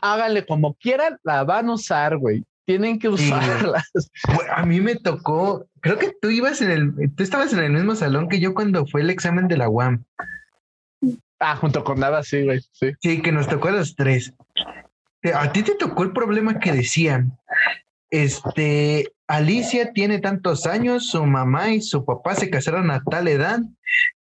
[0.00, 2.44] háganle como quieran, la van a usar, güey.
[2.64, 3.90] Tienen que usarlas.
[4.54, 7.94] A mí me tocó, creo que tú ibas en el, tú estabas en el mismo
[7.96, 10.04] salón que yo cuando fue el examen de la UAM.
[11.40, 12.60] Ah, junto con nada, sí, güey.
[12.72, 12.92] Sí.
[13.00, 14.32] Sí, que nos tocó a los tres.
[15.34, 17.36] A ti te tocó el problema que decían,
[18.10, 23.60] este, Alicia tiene tantos años, su mamá y su papá se casaron a tal edad,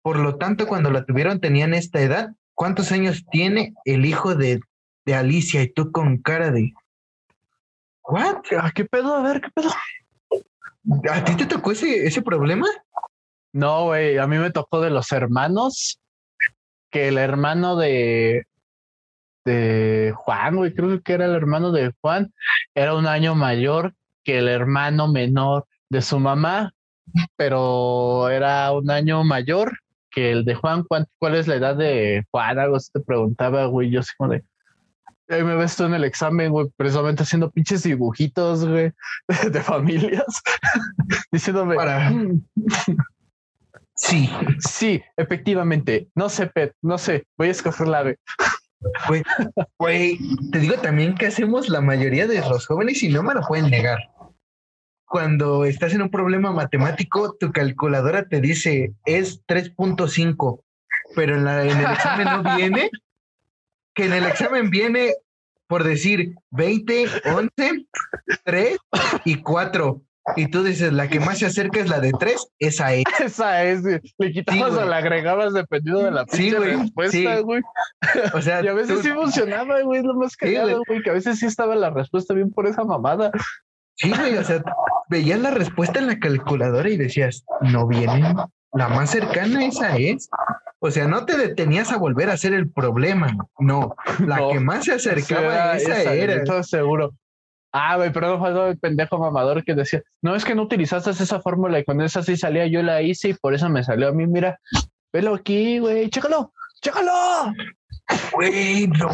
[0.02, 2.30] por lo tanto, cuando la tuvieron tenían esta edad.
[2.54, 4.60] ¿Cuántos años tiene el hijo de,
[5.06, 5.62] de Alicia?
[5.62, 6.72] Y tú con cara de...
[8.04, 8.42] ¿What?
[8.58, 9.14] Ah, ¿Qué pedo?
[9.14, 9.70] A ver, ¿qué pedo?
[11.10, 12.66] ¿A ti te tocó ese, ese problema?
[13.52, 16.00] No, güey, a mí me tocó de los hermanos,
[16.90, 18.44] que el hermano de,
[19.44, 22.32] de Juan, güey, creo que era el hermano de Juan,
[22.74, 23.94] era un año mayor
[24.24, 26.72] que el hermano menor de su mamá,
[27.36, 29.72] pero era un año mayor
[30.10, 30.84] que el de Juan.
[30.84, 32.58] ¿Cuál, es la edad de Juan?
[32.58, 34.44] Algo así te preguntaba, güey, yo así como de...
[35.30, 38.92] Ahí me ves tú en el examen, güey, precisamente haciendo pinches dibujitos, güey,
[39.28, 40.42] de, de familias,
[41.32, 42.42] diciéndome, Para- "Mm,
[43.94, 46.08] Sí, Sí, efectivamente.
[46.14, 47.24] No sé, Pet, no sé.
[47.36, 48.18] Voy a escoger la B.
[49.08, 49.22] güey,
[49.78, 50.18] güey,
[50.52, 53.68] te digo también que hacemos la mayoría de los jóvenes y no me lo pueden
[53.70, 53.98] negar.
[55.04, 60.62] Cuando estás en un problema matemático, tu calculadora te dice es 3.5,
[61.14, 62.90] pero en, la, en el examen no viene,
[63.94, 65.14] que en el examen viene
[65.66, 67.86] por decir 20, 11,
[68.44, 68.76] 3
[69.24, 70.02] y 4.
[70.36, 73.04] Y tú dices, la que más se acerca es la de 3, esa es.
[73.20, 74.00] Esa es, güey.
[74.18, 77.42] Le quitabas o le agregabas dependiendo de la Sí, pinche güey, respuesta, sí.
[77.42, 77.62] güey.
[78.34, 80.02] O sea, Y a veces tú- sí funcionaba, güey.
[80.02, 80.74] Lo más Sí, güey.
[80.86, 81.02] güey.
[81.02, 83.30] Que a veces sí estaba la respuesta bien por esa mamada.
[83.96, 84.62] Sí, güey, o sea,
[85.08, 88.34] veías la respuesta en la calculadora y decías, no viene,
[88.72, 90.28] la más cercana esa es.
[90.78, 93.96] O sea, no te detenías a volver a hacer el problema, no,
[94.26, 96.42] la No, que más se acercaba a esa, esa, era.
[96.44, 97.12] todo seguro.
[97.72, 101.10] Ah, güey, pero no faltó el pendejo mamador que decía, no es que no utilizaste
[101.10, 104.08] esa fórmula y con esa sí salía, yo la hice y por eso me salió
[104.08, 104.26] a mí.
[104.26, 104.58] Mira,
[105.12, 107.52] velo aquí, güey, chécalo, chécalo.
[108.32, 109.10] Güey, no.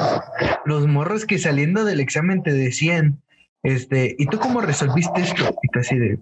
[0.65, 3.21] Los morros que saliendo del examen te decían,
[3.63, 5.55] este, ¿y tú cómo resolviste esto?
[5.63, 6.19] Y tú así de,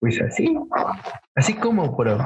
[0.00, 0.54] pues así,
[1.36, 2.18] así como, bro.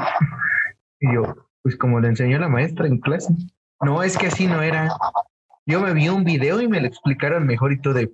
[1.03, 1.23] Y yo,
[1.63, 3.35] pues como le enseñó la maestra en clase.
[3.81, 4.89] No, es que así no era.
[5.67, 8.11] Yo me vi un video y me lo explicaron mejor y todo de,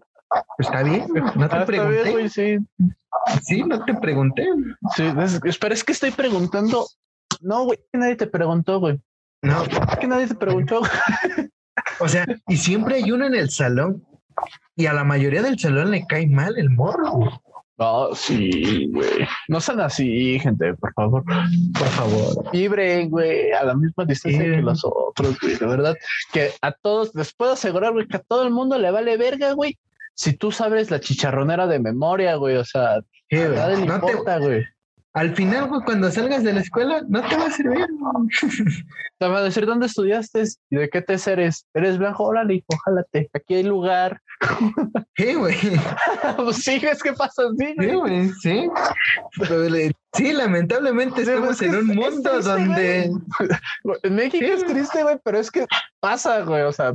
[0.58, 2.10] está bien, no te Ah, bien, pregunté.
[2.10, 2.58] güey, sí.
[3.42, 4.46] Sí, no te pregunté.
[4.96, 6.86] Sí, es- espera, es que estoy preguntando.
[7.40, 9.00] No, güey, que nadie te preguntó, güey.
[9.42, 10.80] No, Es que nadie te preguntó.
[12.00, 14.04] o sea, y siempre hay uno en el salón
[14.76, 17.42] y a la mayoría del salón le cae mal el morro.
[17.78, 19.26] No, sí, güey.
[19.46, 21.24] No sean así, gente, por favor.
[21.24, 22.50] Por favor.
[22.52, 24.50] Vibren, güey, a la misma distancia Sí.
[24.50, 25.54] que los otros, güey.
[25.56, 25.94] De verdad,
[26.32, 29.52] que a todos, les puedo asegurar, güey, que a todo el mundo le vale verga,
[29.52, 29.78] güey.
[30.14, 33.00] Si tú sabes la chicharronera de memoria, güey, o sea,
[33.30, 33.48] Sí, le
[33.86, 34.64] No te- importa, güey.
[35.18, 37.86] Al final, güey, cuando salgas de la escuela, no te va a servir.
[39.18, 41.66] Te van a decir dónde estudiaste y de qué te eres.
[41.74, 42.22] ¿Eres blanco?
[42.22, 43.28] Órale, hijo, jálate.
[43.32, 44.20] Aquí hay lugar.
[45.16, 45.56] Sí, güey.
[46.36, 48.28] pues sí, es que pasa así, Sí, güey.
[48.40, 48.70] sí.
[49.40, 49.64] Pero
[50.12, 53.10] sí, lamentablemente Sí, estamos pues, en un mundo triste, donde.
[54.04, 55.66] En México Sí, es triste, güey, pero es que
[55.98, 56.62] pasa, güey.
[56.62, 56.94] O sea,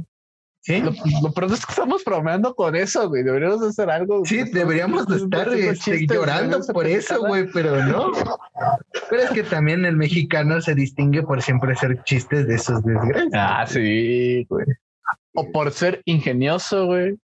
[0.64, 0.92] Sí, lo,
[1.22, 3.22] lo pronto es que estamos bromeando con eso, güey.
[3.22, 4.24] Deberíamos hacer algo.
[4.24, 8.14] sí, deberíamos de estar este, llorando por eso, güey, pero no.
[9.10, 13.34] Pero es que también el mexicano se distingue por siempre hacer chistes de sus desgracias.
[13.34, 14.66] Ah, sí, güey.
[15.34, 17.18] O por ser ingenioso, güey.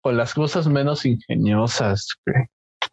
[0.00, 2.44] Con las cosas menos ingeniosas, güey.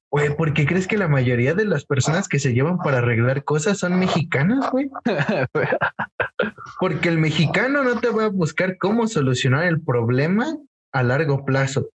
[0.10, 3.44] Güey, ¿por qué crees que la mayoría de las personas que se llevan para arreglar
[3.44, 4.90] cosas son mexicanas, güey?
[6.80, 10.46] Porque el mexicano no te va a buscar cómo solucionar el problema
[10.94, 11.88] a largo plazo.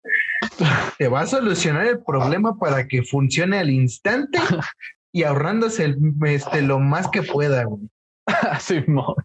[0.99, 4.39] Te va a solucionar el problema para que funcione al instante
[5.13, 7.89] y ahorrándose el- este, lo más que pueda, güey.
[8.89, 9.17] Mo.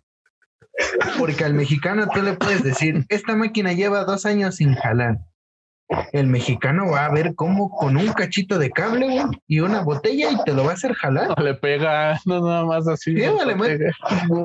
[1.17, 5.17] Porque al mexicano tú le puedes decir, esta máquina lleva dos años sin jalar.
[6.11, 10.31] El mexicano va a ver cómo con un cachito de cable güey, y una botella
[10.31, 11.29] y te lo va a hacer jalar.
[11.37, 13.15] No le pega, no nada más así.
[13.15, 13.67] Sí, no vale, le man.
[13.69, 13.91] pega.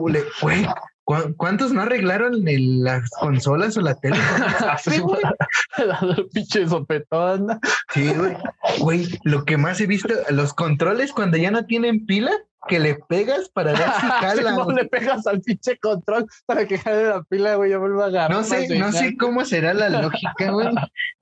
[0.09, 0.67] Le- güey,
[1.05, 4.17] ¿cu- ¿cuántos no arreglaron el- las consolas o la tele?
[4.71, 5.21] Así, güey.
[5.79, 7.49] le da el pinche sopetón.
[7.93, 8.37] Sí, güey.
[8.79, 12.31] Güey, lo que más he visto, los controles cuando ya no tienen pila,
[12.69, 14.53] que le pegas para ver si jala.
[14.53, 17.71] no le pegas al pinche control para que jale la pila, güey.
[17.71, 18.37] Ya vuelva a agarrar.
[18.37, 20.69] No sé, no sé cómo será la lógica, güey,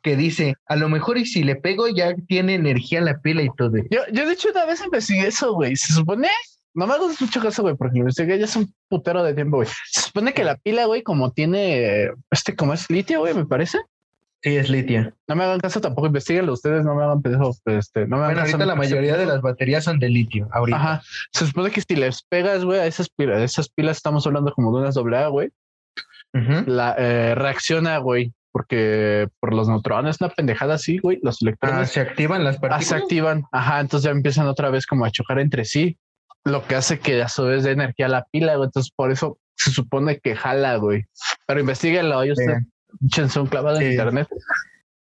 [0.03, 3.51] que dice, a lo mejor y si le pego ya tiene energía la pila y
[3.57, 3.77] todo.
[3.91, 5.77] Yo, yo de hecho una vez investigué eso, güey.
[5.77, 6.29] Se supone,
[6.75, 9.57] no me hagas mucho caso, güey, porque lo investigué ya es un putero de tiempo,
[9.57, 9.69] güey.
[9.91, 13.79] Se supone que la pila, güey, como tiene, este, como es litio, güey, me parece.
[14.43, 15.15] Sí, es litia.
[15.29, 18.29] No me hagan caso tampoco, investiguenlo ustedes, no me hagan peso, este, no me hagan
[18.29, 18.53] Bueno, caso.
[18.57, 20.77] ahorita la mayoría de las baterías son de litio, ahorita.
[20.79, 21.03] Ajá.
[21.33, 24.73] Se supone que si les pegas, güey, a esas pilas, esas pilas estamos hablando como
[24.75, 25.51] de unas doble A, güey,
[26.33, 28.33] la eh, reacciona, güey.
[28.53, 32.61] porque por los neutrones, una pendejada así, güey, los Ah, electrones se activan las ah,
[32.61, 32.87] partículas.
[32.89, 35.99] se activan, ajá, entonces ya empiezan otra vez como a chocar entre sí,
[36.45, 39.13] lo que hace que a su vez dé energía a la pila, güey, entonces por
[39.13, 41.05] eso se supone que jala, güey.
[41.47, 42.31] Pero investiguenlo, Sí.
[42.33, 42.55] usted,
[43.07, 44.29] échense un clavado en internet.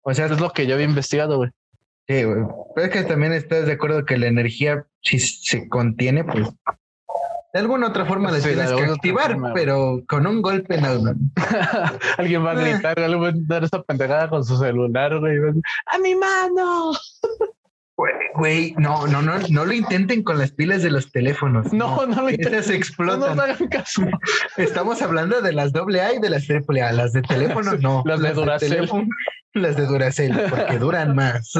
[0.01, 1.49] O sea, es lo que yo había investigado, güey.
[2.07, 2.43] sí, güey.
[2.75, 6.47] Pero es que también estás de acuerdo que la energía, si se contiene, pues
[7.53, 10.89] de alguna otra forma la Sí, tienes que activar, forma, pero con un golpe no.
[12.17, 12.61] Alguien va a Ah.
[12.61, 15.37] gritar, alguien va a dar esta pendejada con su celular, güey.
[15.85, 16.91] ¡A mi mano!
[18.35, 21.71] Güey, no, no, no, no lo intenten con las pilas de los teléfonos.
[21.71, 22.65] No, no lo intenten.
[22.67, 23.19] No explotan.
[23.37, 24.01] nos hagan caso.
[24.57, 26.91] Estamos hablando de las doble A y de las triple A.
[26.91, 28.03] Las de teléfono no.
[28.05, 28.69] Las de Duracell.
[28.69, 29.07] teléfono,
[29.53, 31.53] las de Duracell, porque duran más.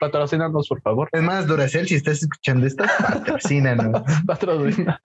[0.00, 1.08] Patrocínanos, por favor.
[1.12, 4.02] Es más, Duracell, si estás escuchando esto, patrocínanos.
[4.26, 5.02] Patrocina.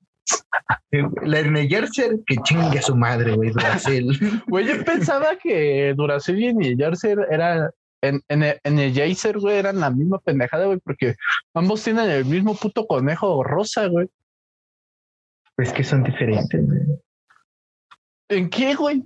[1.24, 4.18] La Energizer, que chingue a su madre, güey, Duracell.
[4.48, 7.70] Güey, yo pensaba que Duracell y Energizer era
[8.04, 11.16] en, en, Energizer, güey, eran la misma pendejada, güey, porque
[11.54, 14.10] ambos tienen el mismo puto conejo rosa, güey.
[15.58, 16.82] Es que son diferentes, güey.
[18.30, 19.04] ¿En qué, güey?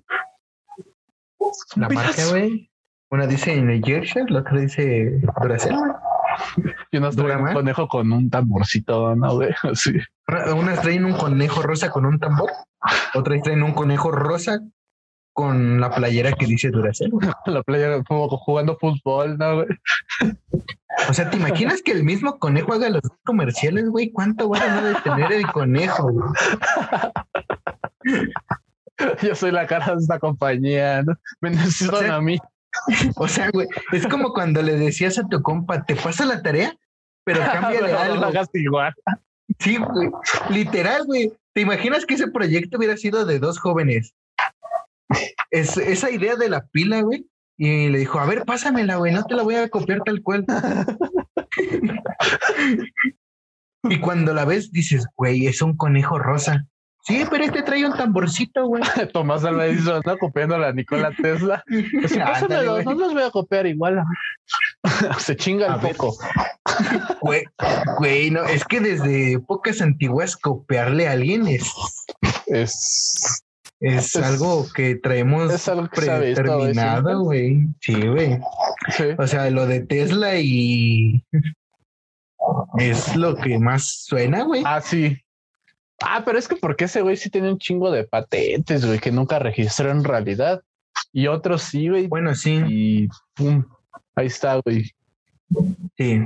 [1.75, 2.71] La marca, güey.
[3.09, 5.75] Una dice Energizer, la otra dice Duracell.
[6.91, 9.49] Y unos traen ¿Dura un conejo con un tamborcito, ¿no, güey?
[9.63, 9.91] Así.
[10.27, 12.51] Una- Unas traen un conejo rosa con un tambor,
[13.13, 14.59] otras traen un conejo rosa
[15.37, 17.11] con la playera que dice Duracell.
[17.11, 17.29] güey.
[17.45, 19.67] La playa como jugando fútbol, ¿no, güey?
[21.09, 24.11] O sea, ¿te imaginas que el mismo conejo haga los dos comerciales, güey?
[24.11, 26.11] ¿Cuánto van a de tener el conejo?
[26.11, 26.31] güey?
[29.21, 31.13] Yo soy la cara de esta compañía, ¿no?
[31.39, 32.39] Me necesitan O sea, a mí.
[33.17, 36.75] O sea, güey, es como cuando le decías a tu compa, te pasa la tarea,
[37.23, 38.15] pero Pero no algo.
[38.15, 38.91] lo hagas igual.
[39.59, 40.09] Sí, güey.
[40.49, 41.31] Literal, güey.
[41.53, 44.15] ¿Te imaginas que ese proyecto hubiera sido de dos jóvenes?
[45.51, 47.25] Es, esa idea de la pila, güey.
[47.57, 50.45] Y le dijo, a ver, pásamela, güey, no te la voy a copiar tal cual.
[53.83, 56.67] y cuando la ves, dices, güey, es un conejo rosa.
[57.07, 58.83] Sí, pero este trae un tamborcito, güey.
[59.13, 60.17] Tomás Alva Edison, ¿no?
[60.17, 61.63] Copiando a la Nikola Tesla.
[61.69, 64.03] Pues, Ándale, no los voy a copiar igual.
[65.17, 66.17] Se chinga el poco.
[67.21, 67.45] Güey,
[67.97, 71.71] güey, no, es que desde épocas antiguas copiarle a alguien es,
[72.47, 73.45] Es,
[73.79, 77.67] es, Es- algo que traemos es algo que predeterminado, güey.
[77.81, 78.39] Sí, güey.
[78.89, 79.03] sí.
[79.17, 81.23] O sea, lo de Tesla y
[82.77, 84.63] es lo que más suena, güey.
[84.65, 85.17] Ah, sí.
[86.01, 89.11] Ah, pero es que porque ese güey sí tiene un chingo de patentes, güey, que
[89.11, 90.61] nunca registró en realidad.
[91.11, 92.07] Y otros sí, güey.
[92.07, 93.63] Bueno, sí, Y pum,
[94.15, 94.91] ahí está, güey.
[95.97, 96.21] sí.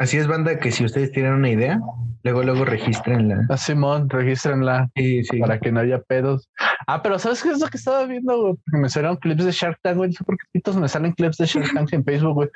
[0.00, 1.78] Así es, banda, que si ustedes tienen una idea,
[2.22, 3.44] luego, luego registrenla.
[3.50, 5.38] A Simón, regístrenla Sí, sí.
[5.38, 6.48] para que no haya pedos.
[6.86, 8.54] Ah, pero ¿sabes qué es lo que estaba viendo, güey?
[8.64, 10.08] Porque me salieron clips de Shark Tank, güey.
[10.10, 12.48] No sé por qué pitos me salen clips de Shark Tank en Facebook, güey.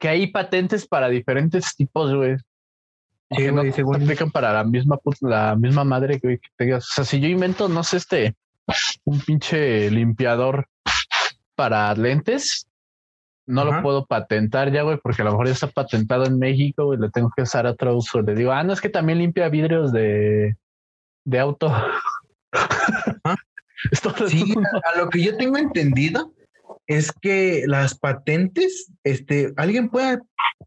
[0.00, 2.36] Que hay patentes para diferentes tipos, güey.
[3.30, 6.84] Sí, que no güey, según- aplican para la misma la misma madre güey, que tengas.
[6.90, 8.34] O sea, si yo invento, no sé, este,
[9.04, 10.66] un pinche limpiador
[11.54, 12.66] para lentes,
[13.52, 16.86] no lo puedo patentar ya, güey, porque a lo mejor ya está patentado en México,
[16.86, 18.22] güey, le tengo que usar a otro uso.
[18.22, 20.56] Le digo, ah, no, es que también limpia vidrios de,
[21.24, 21.72] de auto.
[23.90, 24.54] Esto Sí,
[24.94, 26.32] a lo que yo tengo entendido
[26.86, 30.18] es que las patentes, este, alguien puede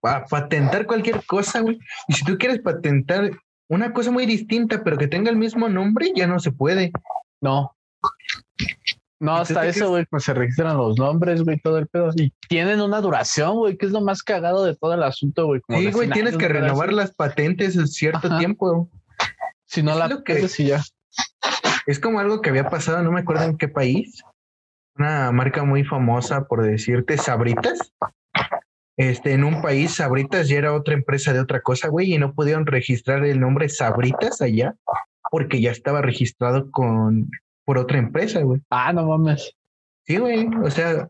[0.02, 1.80] pa- patentar cualquier cosa, güey.
[2.08, 3.32] Y si tú quieres patentar
[3.70, 6.92] una cosa muy distinta, pero que tenga el mismo nombre, ya no se puede.
[7.42, 7.76] No.
[9.26, 12.12] No, ¿Y tú hasta eso, güey, pues se registran los nombres, güey, todo el pedo.
[12.16, 15.62] Y tienen una duración, güey, que es lo más cagado de todo el asunto, güey.
[15.68, 18.38] Sí, güey, 100 tienes años, que renovar las patentes en cierto Ajá.
[18.38, 18.90] tiempo.
[19.66, 20.82] Si no es la que- y ya.
[21.88, 24.24] Es como algo que había pasado, no me acuerdo en qué país.
[24.98, 27.92] Una marca muy famosa, por decirte, Sabritas.
[28.98, 32.34] Este, en un país, Sabritas ya era otra empresa de otra cosa, güey, y no
[32.34, 34.76] pudieron registrar el nombre Sabritas allá
[35.32, 37.30] porque ya estaba registrado con
[37.66, 38.62] por otra empresa, güey.
[38.70, 39.52] Ah, no mames.
[40.04, 40.48] Sí, güey.
[40.64, 41.10] O sea,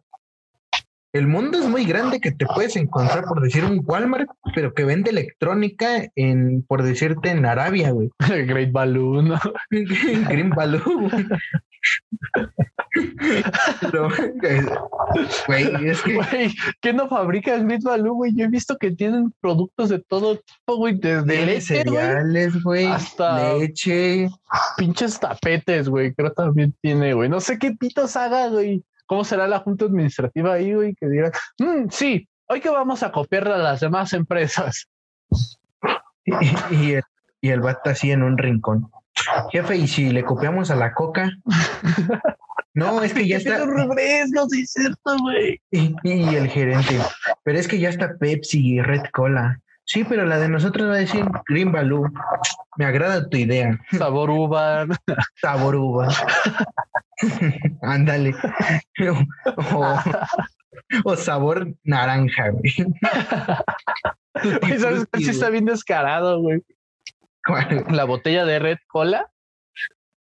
[1.18, 4.84] el mundo es muy grande que te puedes encontrar, por decir, un Walmart, pero que
[4.84, 8.10] vende electrónica en, por decirte, en Arabia, güey.
[8.48, 9.34] Great Balloon.
[9.72, 11.10] Green Baloo.
[11.10, 11.26] güey.
[13.82, 14.10] Pero,
[15.48, 18.32] güey, es que Güey, ¿qué no fabrica Great Balloon, güey?
[18.36, 23.54] Yo he visto que tienen productos de todo tipo, güey, desde leche, cereales, güey, hasta-
[23.58, 24.30] leche.
[24.78, 27.30] pinches tapetes, güey, creo también tiene, güey.
[27.30, 28.84] No sé qué pitos haga, güey.
[29.06, 30.96] ¿Cómo será la junta administrativa ahí, güey?
[30.96, 34.88] Que diga, "Mm, sí, hoy que vamos a copiar a las demás empresas.
[36.24, 37.04] Y, y el,
[37.42, 38.90] y el vato así en un rincón.
[39.52, 41.32] Jefe, ¿y si le copiamos a la coca?
[42.74, 43.66] No, es que ya está.
[43.66, 45.62] refrescos, sí es cierto, güey.
[45.72, 47.00] Y, y el gerente.
[47.44, 49.60] Pero es que ya está Pepsi y Red Cola.
[49.86, 52.08] Sí, pero la de nosotros va a decir Green Baloo.
[52.78, 53.80] Me agrada tu idea.
[53.92, 54.86] Sabor uva.
[55.42, 56.08] Sabor uva.
[57.82, 58.34] Ándale.
[59.74, 60.00] o,
[61.04, 62.74] o sabor naranja, güey.
[64.62, 66.62] Güey, ¿Sabes qué sí está bien descarado, güey?
[67.46, 67.86] ¿Cuál?
[67.90, 69.30] La botella de Red Cola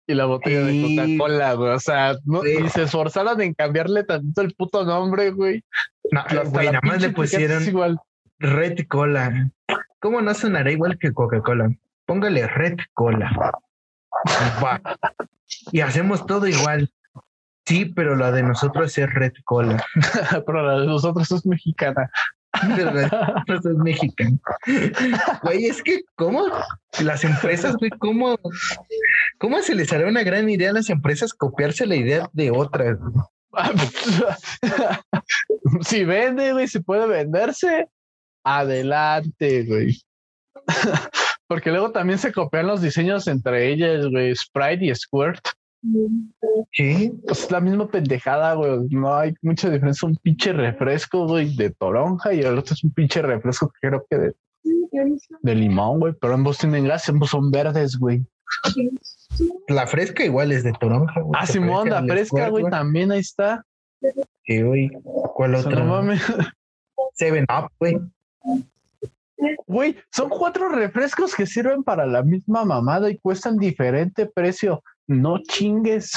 [0.07, 0.95] y la botella Sí.
[0.95, 1.72] de Coca-Cola, güey.
[1.72, 2.57] O sea, no, Sí.
[2.61, 5.63] ni se esforzaron en cambiarle tanto el puto nombre, güey.
[6.11, 7.99] No, güey, nada más le pusieron igual.
[8.39, 9.49] Red Cola.
[9.99, 11.69] ¿Cómo no sonará igual que Coca-Cola?
[12.05, 13.31] Póngale Red Cola.
[14.63, 14.81] Va.
[15.71, 16.91] Y hacemos todo igual.
[17.65, 19.83] Sí, pero la de nosotros es Red Cola.
[20.45, 22.11] Pero la de nosotros es mexicana.
[22.75, 24.38] Pero la de nosotros es mexicana.
[25.41, 26.45] Güey, es que, ¿cómo
[27.01, 28.38] las empresas, güey, cómo,
[29.39, 32.99] cómo se les hará una gran idea a las empresas copiarse la idea de otras?
[35.81, 37.88] si vende, güey, si puede venderse,
[38.45, 39.99] adelante, güey.
[41.47, 45.45] Porque luego también se copian los diseños entre ellas, güey, Sprite y Squirt.
[46.71, 48.87] Sí, Es la misma pendejada, güey.
[48.89, 50.07] No hay mucha diferencia.
[50.07, 54.05] Un pinche refresco, güey, de toronja y el otro es un pinche refresco que creo
[54.09, 54.33] que de,
[55.41, 56.13] de limón, güey.
[56.19, 58.25] Pero ambos tienen gas, ambos son verdes, güey.
[59.67, 61.21] la fresca igual es de toronja.
[61.21, 61.39] güey.
[61.39, 63.63] Ah, Simón, la fresca, Squirt, güey, también ahí está.
[64.45, 64.89] Sí, güey.
[65.35, 65.83] ¿Cuál otra?
[65.83, 66.21] no mames.
[67.13, 67.99] Seven Up, güey.
[69.67, 74.81] Güey, son cuatro refrescos que sirven para la misma mamada y cuestan diferente precio.
[75.07, 76.11] No chingues.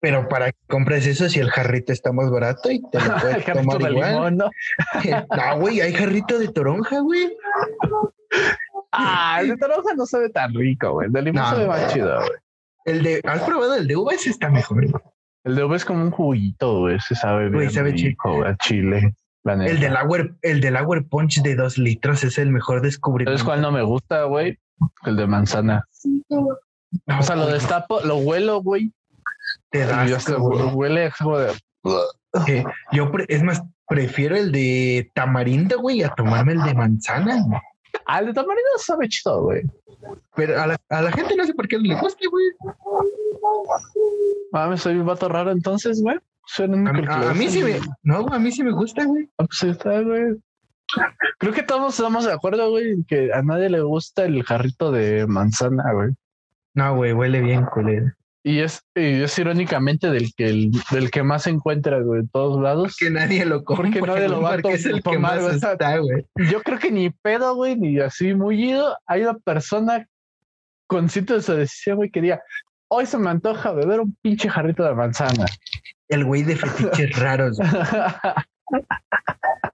[0.00, 3.44] Pero para que compres eso si el jarrito está más barato y te lo puedes
[3.44, 4.10] tomar de igual.
[4.12, 4.50] limón, ¿no?
[5.36, 7.30] No, güey, hay jarrito de toronja, güey.
[8.92, 11.06] Ah, el de toronja no sabe tan rico, güey.
[11.08, 11.50] El de limón No.
[11.50, 12.30] sabe más chido, güey.
[12.86, 14.14] El de, ¿has probado el de uva?
[14.14, 14.88] Ese está mejor.
[14.90, 15.02] güey.
[15.44, 16.98] El de uva es como un juguito, güey.
[17.00, 19.14] Se sabe Güey, bien sabe rico, güey, a chile.
[19.44, 23.38] El del Agua, el del Agua Punch de dos litros es el mejor descubrimiento.
[23.38, 24.58] ¿Sabes cuál no me gusta, güey?
[25.04, 25.84] El de manzana.
[26.30, 28.92] O sea, lo destapo, lo huelo, güey.
[29.70, 30.74] te Y da ya asco, se güey.
[30.74, 31.52] huele como de...
[32.92, 37.42] Yo, pre- es más, prefiero el de tamarindo, güey, a tomarme el de manzana.
[37.42, 37.60] güey.
[38.06, 39.62] Ah, el de tamarindo sabe chido, güey.
[40.36, 42.44] Pero a la, a la gente no sé por qué le gusta, güey.
[44.52, 46.18] Mames, soy un vato raro entonces, güey.
[46.58, 49.28] El único A, a- a mí sí me, no, a mí sí me gusta, güey.
[49.36, 50.36] Pues está, güey.
[51.38, 55.26] Creo que todos estamos de acuerdo, güey, que a nadie le gusta el jarrito de
[55.26, 56.10] manzana, güey.
[56.74, 58.12] No, güey, huele bien, culero.
[58.42, 62.28] Y es, y es irónicamente del que el, del que más se encuentra, güey, en
[62.28, 62.96] todos lados.
[62.96, 63.90] Que nadie lo compra.
[63.90, 66.24] Porque nadie lo va a es el que más está, güey.
[66.50, 68.96] Yo creo que ni pedo, güey, ni así mullido.
[69.06, 70.06] Hay una persona
[70.86, 72.42] consciente de su decisión, güey, que diga,
[72.88, 75.44] hoy se me antoja beber un pinche jarrito de manzana.
[76.10, 77.56] El güey de fetiches raros.
[77.58, 78.82] güey.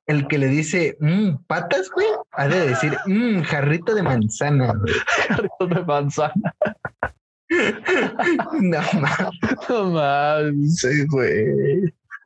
[0.06, 4.72] El que le dice, mmm, patas, güey, ha de decir, mmm, jarrito de manzana.
[4.74, 4.94] güey.
[5.28, 6.54] jarrito de manzana.
[8.60, 11.44] No mames, No mames, sí, güey.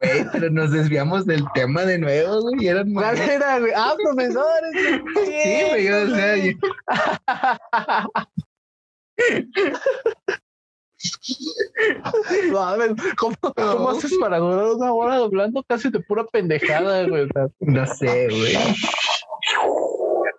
[0.00, 2.68] güey, pero nos desviamos del tema de nuevo, güey.
[2.68, 3.72] Eran ¿Cuál era, güey?
[3.76, 4.72] Ah, profesores.
[4.72, 5.26] güey.
[5.42, 6.52] Sí, güey, o sea, yo-
[12.52, 17.26] Mames, ¿Cómo, cómo haces para durar una hora hablando casi de pura pendejada, güey?
[17.60, 18.56] No sé, güey.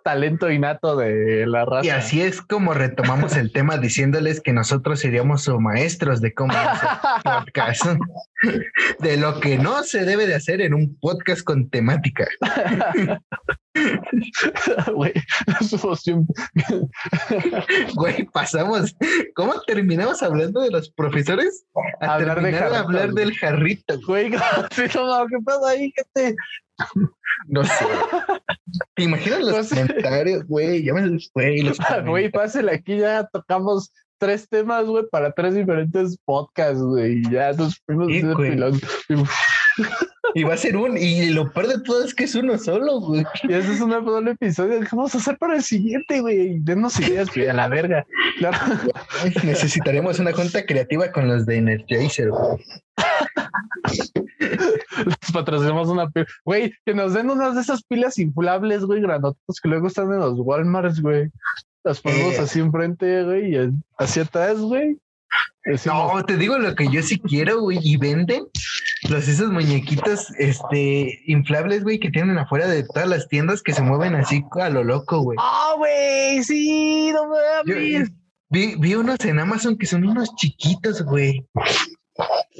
[0.02, 1.86] Talento innato de la raza.
[1.86, 6.52] Y así es como retomamos el tema diciéndoles que nosotros seríamos sus maestros de cómo
[6.52, 6.88] hacer
[7.24, 7.86] podcast.
[8.98, 12.26] De lo que no se debe de hacer en un podcast con temática.
[14.94, 15.12] Güey,
[17.94, 18.94] Güey, pasamos.
[19.34, 21.64] ¿Cómo terminamos hablando de los profesores?
[22.00, 24.00] A Hablar de terminar de jarritos, hablar del jarrito.
[24.06, 24.38] Güey, ¿qué
[25.44, 26.36] pasa ahí, gente?
[27.48, 27.84] No sé.
[28.94, 29.74] ¿Te imaginas los No sé.
[29.76, 30.84] comentarios, güey?
[30.84, 31.02] Ya me
[31.34, 32.32] güey, los Güey, comentarios.
[32.32, 37.22] pásale, aquí ya tocamos tres temas, güey, para tres diferentes podcasts, güey.
[37.30, 38.56] Ya nos fuimos Sí, güey.
[40.34, 40.96] Y va a ser un.
[40.96, 43.22] Y lo peor de todo es que es uno solo, güey.
[43.42, 44.80] Y ese es un nuevo episodio.
[44.80, 46.58] ¿Qué vamos a hacer para el siguiente, güey?
[46.60, 48.06] Denos ideas, güey, a la verga.
[48.38, 48.56] Claro.
[49.44, 52.64] Necesitaremos una junta creativa con los de Energizer, güey.
[54.40, 56.26] Les patrocinamos una pila.
[56.44, 60.20] Güey, que nos den unas de esas pilas inflables, güey, granotas que luego están en
[60.20, 61.30] los Walmarts, güey.
[61.84, 62.40] Las ponemos Eh.
[62.40, 64.98] así enfrente, güey, y hacia atrás, güey.
[65.64, 68.44] Decimos, No, te digo lo que yo sí quiero, güey, y venden
[69.08, 73.82] los esos muñequitos este inflables, güey, que tienen afuera de todas las tiendas que se
[73.82, 75.38] mueven así a lo loco, güey.
[75.40, 76.42] ¡Ah, güey!
[76.42, 77.10] ¡Sí!
[77.12, 77.24] ¡No
[77.64, 78.10] Yo- mames!
[78.50, 81.46] vi, vi unos en Amazon que son unos chiquitos, güey.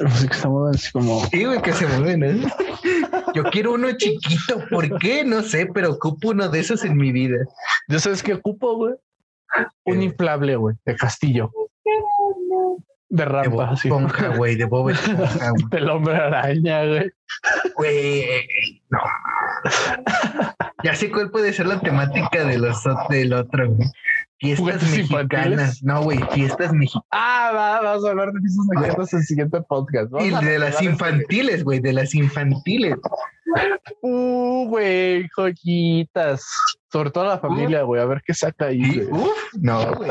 [0.04, 1.24] Así que estamos así como.
[1.26, 2.24] Sí, güey, que se mueven.
[2.24, 2.42] ¿eh?
[3.34, 4.64] Yo quiero uno chiquito.
[4.70, 5.24] ¿Por qué?
[5.24, 7.36] No sé, pero ocupo uno de esos en mi vida.
[7.88, 8.94] ¿Yo sabes qué ocupo, güey?
[9.84, 11.50] Un inflable, güey, de castillo.
[13.14, 13.74] De rampa.
[13.74, 15.64] Esponja, güey, de Bob Esponja, güey.
[15.70, 17.10] Del hombre araña, güey.
[17.76, 18.98] Güey, no.
[20.82, 23.88] Ya sé cuál puede ser la temática de los, del otro, güey.
[24.38, 25.10] Fiestas ¿Juguetes mexicanas.
[25.30, 25.82] infantiles?
[25.84, 27.06] No, güey, fiestas mexicanas.
[27.12, 30.10] Ah, va, vamos a hablar de fiestas mexicanas en el siguiente podcast.
[30.10, 32.94] Vamos Y de las recordar infantiles, güey, de las infantiles.
[32.94, 36.44] este- Uh, güey, joyitas.
[36.90, 38.00] Sobre todo la familia, güey.
[38.00, 39.06] A ver qué saca ahí.
[39.10, 39.28] Uf,
[39.60, 40.10] no, güey.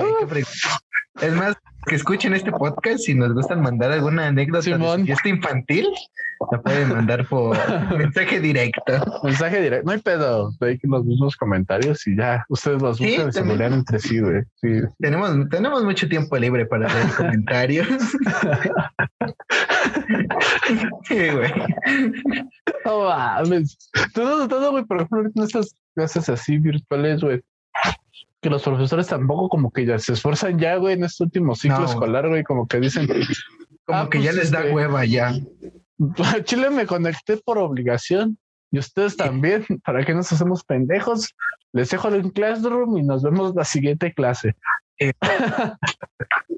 [1.21, 1.55] Es más,
[1.87, 5.05] que escuchen este podcast, si nos gustan mandar alguna anécdota de Simón.
[5.05, 5.87] fiesta infantil,
[6.51, 7.57] la pueden mandar por
[7.97, 8.93] mensaje directo.
[9.23, 9.85] Mensaje directo.
[9.85, 10.51] No hay pedo.
[10.61, 12.45] Hay que los mismos comentarios y ya.
[12.49, 14.41] Ustedes los Sí, buscan y se entre sí, güey.
[14.55, 14.81] Sí.
[14.99, 17.87] Tenemos, tenemos mucho tiempo libre para leer comentarios.
[21.03, 21.51] Sí, güey.
[22.85, 23.77] No mames.
[24.13, 24.85] Todo, todo, güey.
[24.85, 27.41] Por ejemplo, en estas clases así virtuales, güey.
[28.41, 31.79] Que los profesores tampoco como que ya se esfuerzan ya, güey, en este último ciclo
[31.79, 31.85] No.
[31.85, 35.29] escolar, güey, como que dicen, Como Ah, que pues, ya les da este, hueva ya.
[35.29, 35.35] a
[36.43, 38.37] Chile me conecté por obligación
[38.71, 41.35] y ustedes también, ¿para qué nos hacemos pendejos?
[41.73, 44.55] Les dejo el Classroom y nos vemos la siguiente clase.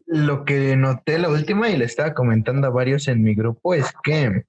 [0.07, 3.91] Lo que noté la última y le estaba comentando a varios en mi grupo es
[4.03, 4.45] que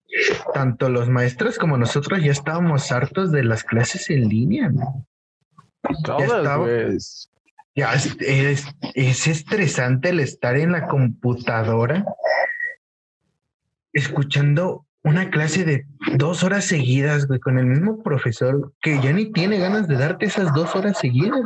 [0.53, 4.69] tanto los maestros como nosotros ya estábamos hartos de las clases en línea.
[4.69, 5.07] ¿no?
[6.05, 6.99] Todas, güey.
[7.77, 12.05] Ya es, es, es estresante el estar en la computadora
[13.93, 19.33] escuchando una clase de dos horas seguidas, güey, con el mismo profesor que ya ni
[19.33, 21.41] tiene ganas de darte esas dos horas seguidas.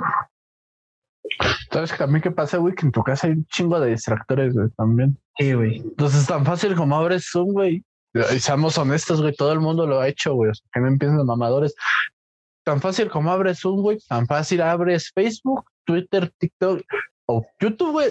[1.70, 2.74] ¿Sabes también qué pasa, güey?
[2.74, 5.18] Que en tu casa hay un chingo de distractores, güey, también.
[5.36, 5.78] Sí, güey.
[5.78, 7.84] Entonces es tan fácil como abres Zoom, güey.
[8.14, 10.51] Y seamos honestos, güey, todo el mundo lo ha hecho, güey.
[10.51, 11.74] O sea, que no empiecen mamadores.
[12.69, 13.97] Tan fácil como abres Zoom, güey.
[14.11, 16.83] Tan fácil abres Facebook, Twitter, TikTok
[17.25, 18.11] o YouTube, güey.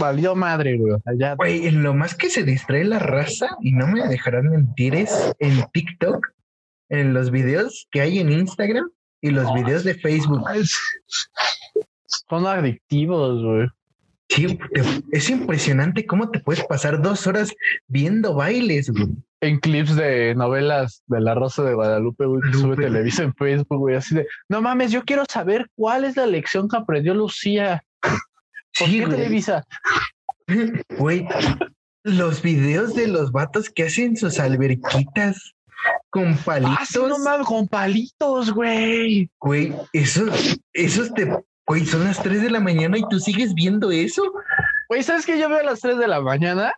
[0.00, 0.94] Valió madre, güey.
[1.16, 1.36] Ya.
[1.36, 5.32] Güey, en lo más que se distrae la raza, y no me dejarán mentir, es
[5.38, 6.26] en TikTok,
[6.88, 8.90] en los videos que hay en Instagram
[9.20, 10.44] y los videos de Facebook.
[12.28, 13.68] Son adictivos, güey.
[14.30, 14.58] Sí,
[15.12, 17.52] es impresionante cómo te puedes pasar dos horas
[17.86, 19.10] viendo bailes, güey.
[19.42, 22.76] En clips de novelas de La Rosa de Guadalupe, güey, que sube.
[22.76, 26.68] Televisa en Facebook, güey, así de, no mames, yo quiero saber cuál es la lección
[26.68, 27.82] que aprendió Lucía.
[28.02, 29.16] ¿Por Sí, qué güey.
[29.16, 29.64] Televisa?
[30.98, 31.26] Güey,
[32.02, 35.54] los videos de los vatos que hacen sus alberquitas
[36.10, 39.30] con palitos, Ah, sí, no mames, con palitos, güey.
[39.40, 41.32] güey, esos, esos te,
[41.66, 44.22] güey, son las 3 de la mañana y tú sigues viendo eso.
[44.88, 45.38] Güey, ¿sabes qué?
[45.38, 46.74] Yo veo a las 3 de la mañana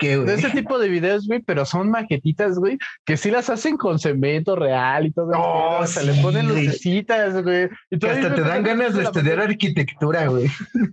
[0.00, 3.76] ¿Qué, de ese tipo de videos, güey, pero son maquetitas, güey, que sí las hacen
[3.76, 5.30] con cemento real y todo.
[5.36, 7.68] Oh, eso, se le ponen lucecitas, güey.
[7.90, 10.48] Y Que hasta te dan ganas de estudiar arquitectura, güey.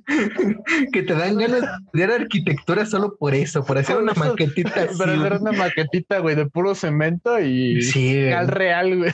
[0.94, 4.98] que te dan ganas de estudiar arquitectura solo por eso, por hacer una maquetita así.
[4.98, 9.14] Para hacer una maquetita, güey, de puro cemento y Sí, real, güey.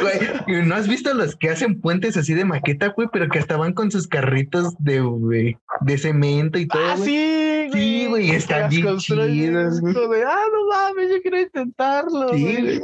[0.00, 0.64] Güey.
[0.66, 3.08] ¿No has visto los que hacen puentes así de maqueta, güey?
[3.12, 7.06] Pero que hasta van con sus carritos de, güey, de cemento y todo, Ah, güey.
[7.08, 9.02] sí, Sí, güey, están bien güey.
[9.92, 12.30] de, ah, no mames, yo quiero intentarlo.
[12.32, 12.78] Sí, güey".
[12.78, 12.80] güey.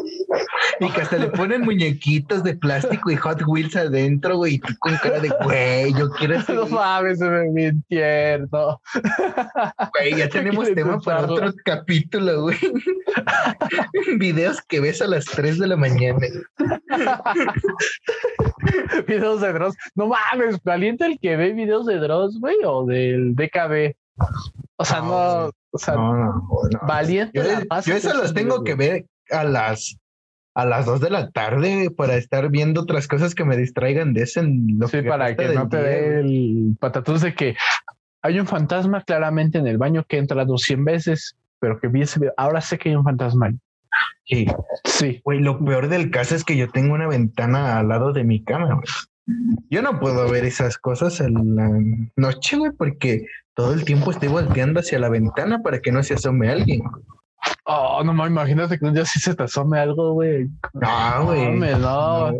[0.80, 4.74] Y que hasta le ponen muñequitos de plástico y Hot Wheels adentro, güey, y tú
[4.80, 8.80] con cara de, güey, yo quiero ese, No mames, se ve bien tierno.
[9.99, 12.59] güey, ya tenemos tema para otro capítulo, güey.
[14.18, 16.18] Videos que ves a las 3 de la mañana.
[19.07, 19.74] videos de Dross.
[19.95, 23.95] No mames, valiente el que ve videos de Dross, güey, o del DKB.
[24.76, 26.80] O sea, No, no, o sea, No, no, no.
[26.87, 27.32] valiente.
[27.35, 29.97] Yo, la yo eso los tengo videos, que ver a las
[30.57, 34.22] a las 2 de la tarde para estar viendo otras cosas que me distraigan de
[34.22, 37.57] eso en lo Sí, para resta que no te dé el patatús de que
[38.22, 42.03] hay un fantasma claramente en el baño que he entrado 100 veces, pero que vi
[42.03, 42.35] ese video.
[42.37, 43.55] Ahora sé que hay un fantasma ahí.
[44.25, 44.47] Sí.
[44.85, 45.21] Sí.
[45.25, 48.43] Güey, lo peor del caso es que yo tengo una ventana al lado de mi
[48.43, 48.87] cama, güey.
[49.71, 51.71] Yo no puedo ver esas cosas en la
[52.17, 56.15] noche, güey, porque todo el tiempo estoy volteando hacia la ventana para que no se
[56.15, 56.83] asome alguien.
[57.65, 60.49] Oh, no me imagínate que un día sí se te asome algo, güey.
[60.75, 61.53] No, güey.
[61.53, 62.33] mames, no.
[62.33, 62.39] No.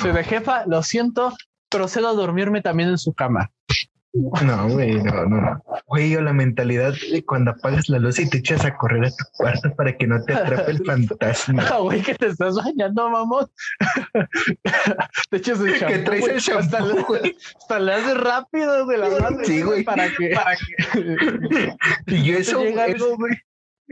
[0.00, 1.32] Soy de jefa, lo siento,
[1.68, 3.50] procedo a dormirme también en su cama.
[4.42, 5.62] No, güey, no, no.
[5.86, 9.10] Güey, o la mentalidad de cuando apagas la luz y te echas a correr a
[9.10, 11.66] tu cuarto para que no te atrape el fantasma.
[11.70, 13.46] Ah, güey, que te estás bañando, mamón.
[15.30, 15.88] te echas el shampoo.
[15.88, 19.38] Que traes el güey, hasta, le, hasta le haces rápido, güey, la mano.
[19.44, 19.84] Sí, güey.
[19.84, 21.74] Para que, para que
[22.06, 23.02] Y yo eso, es-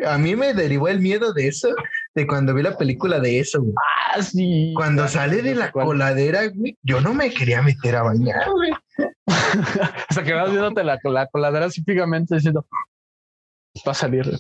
[0.07, 1.68] a mí me derivó el miedo de eso,
[2.15, 3.75] de cuando vi la película de eso, güey.
[4.15, 4.73] Ah, sí.
[4.77, 5.87] Cuando sale de la ¿Cuál?
[5.87, 8.73] coladera, güey, yo no me quería meter a bañar, güey.
[10.11, 12.67] O sea, que vas viéndote la, la coladera así diciendo,
[13.87, 14.31] va a salir.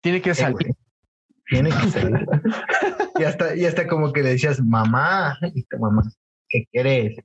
[0.00, 0.74] Tiene que Eh, salir.
[1.48, 2.26] Tiene que salir.
[3.18, 6.02] y hasta, y hasta como que le decías, mamá, y tu mamá,
[6.48, 7.16] ¿qué quieres?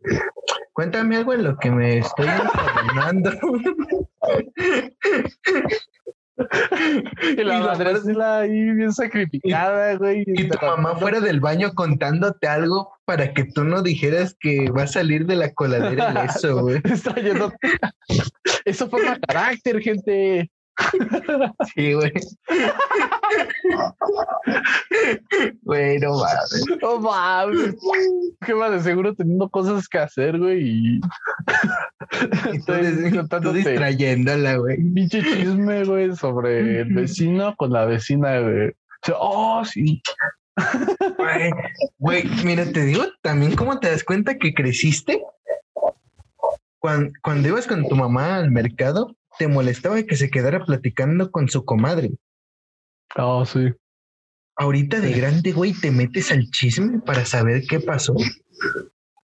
[0.73, 3.31] Cuéntame algo en lo que me estoy encadenando.
[7.37, 10.23] y la y madre es la ahí bien sacrificada, güey.
[10.27, 14.83] y tu mamá fuera del baño contándote algo para que tú no dijeras que va
[14.83, 16.81] a salir de la coladera y eso, güey.
[18.65, 20.49] Eso forma carácter, gente.
[21.75, 22.11] Sí, güey.
[25.63, 26.65] Güey, no mames.
[26.81, 27.75] No mames.
[28.45, 30.61] Qué más de seguro teniendo cosas que hacer, güey.
[30.61, 31.01] Y
[32.53, 34.77] Y tú, distrayéndola, güey.
[34.93, 38.69] pinche chisme, güey, sobre el vecino con la vecina, güey.
[38.69, 40.01] O sea, oh, sí.
[41.17, 41.51] Güey,
[41.97, 45.21] güey, mira, te digo también cómo te das cuenta que creciste.
[46.79, 51.49] Cuando, cuando ibas con tu mamá al mercado, te molestaba que se quedara platicando con
[51.49, 52.11] su comadre.
[53.15, 53.71] Oh, sí.
[54.55, 58.15] Ahorita de grande, güey, te metes al chisme para saber qué pasó.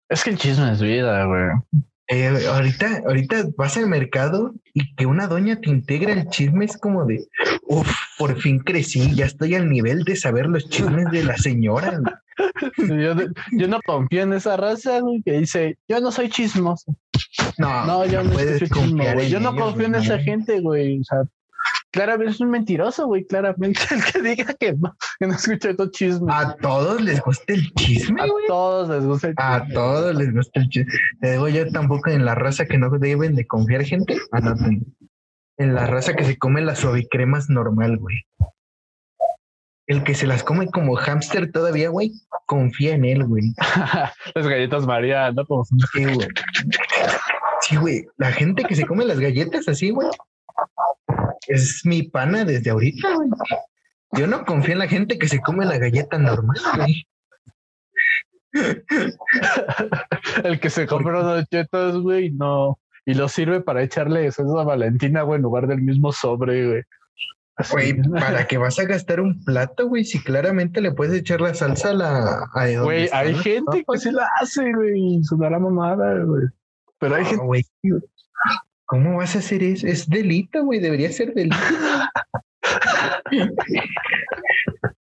[0.10, 1.84] Es que el chisme es vida, güey.
[2.10, 6.78] Eh, ahorita, ahorita vas al mercado y que una doña te integra el chisme es
[6.78, 7.28] como de,
[7.64, 12.00] uff, por fin crecí, ya estoy al nivel de saber los chismes de la señora.
[12.78, 13.04] güey".
[13.04, 13.14] Yo,
[13.52, 16.96] yo no confío en esa raza, güey, que dice, yo no soy chismoso.
[17.58, 19.26] No, No, yo no puedes confiar güey.
[19.28, 21.00] en Yo no ellos, confío en güey, esa gente, güey.
[21.00, 21.24] O sea,
[21.92, 23.26] claramente es un mentiroso, güey.
[23.26, 26.34] Claramente el que diga que no, que no escucha estos chismes.
[26.36, 29.74] A todos les gusta el chisme, A todos les gusta el A chisme.
[29.74, 30.92] todos les gusta el chisme.
[31.22, 34.18] Te digo yo tampoco en la raza que no deben de confiar gente.
[34.32, 34.86] Anoten.
[35.60, 38.18] En la raza que se come las suavicremas normal, güey.
[39.88, 42.12] El que se las come como hámster todavía, güey,
[42.46, 43.54] confía en él, güey.
[44.36, 45.46] Las galletas María, ¿no?
[45.46, 46.28] Como Sí, güey.
[47.62, 48.06] Sí, güey.
[48.18, 50.08] La gente que se come las galletas así, güey.
[51.48, 53.30] Es mi pana desde ahorita, güey.
[54.12, 57.08] Yo no confío en la gente que se come la galleta normal, güey.
[60.44, 62.80] El que se compra unos chetos, güey, no.
[63.06, 66.84] Y lo sirve para echarle salsa Valentina, güey, en lugar del mismo sobre, güey.
[67.72, 70.04] Güey, ¿para qué vas a gastar un plato, güey?
[70.06, 72.50] Si claramente le puedes echar la salsa a la.
[72.54, 75.24] a Güey, hay gente que sí la hace, güey.
[75.24, 76.44] Sonará mamada, güey.
[77.00, 77.46] Pero hay No, gente.
[77.46, 77.66] güey.
[78.86, 79.86] ¿Cómo vas a hacer eso?
[79.88, 80.80] Es delito, güey.
[80.80, 81.58] Debería ser delito.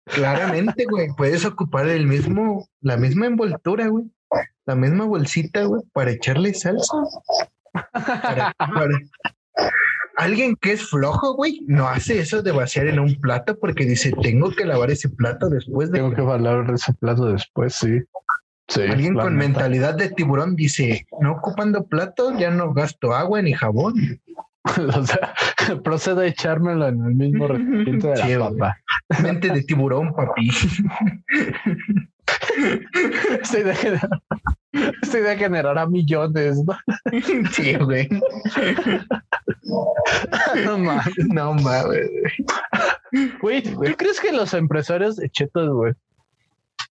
[0.07, 1.09] Claramente, güey.
[1.17, 4.05] Puedes ocupar el mismo, la misma envoltura, güey.
[4.67, 6.97] La misma bolsita, güey, para echarle salsa.
[7.93, 8.99] Para- para-
[10.17, 14.13] Alguien que es flojo, güey, no hace eso de vaciar en un plato porque dice,
[14.23, 18.01] tengo que lavar ese plato después de Tengo que de ese plato después, sí.
[18.69, 18.83] Sí.
[18.83, 19.49] Alguien con neta.
[19.49, 23.95] mentalidad de tiburón dice, no ocupando plato, ya no gasto agua ni jabón.
[24.97, 25.35] o sea,
[25.85, 28.77] procedo a echármelo en el mismo recipiente de la Sí, papa.
[29.23, 30.49] Mente de tiburón, papi.
[33.53, 34.09] Idea, genera-
[35.03, 36.77] esta idea generará millones, ¿no?
[37.53, 38.09] Sí, güey.
[40.65, 41.15] No mames.
[41.29, 42.11] No mames.
[43.41, 45.93] Güey, ¿tú crees que los empresarios de chetos, güey,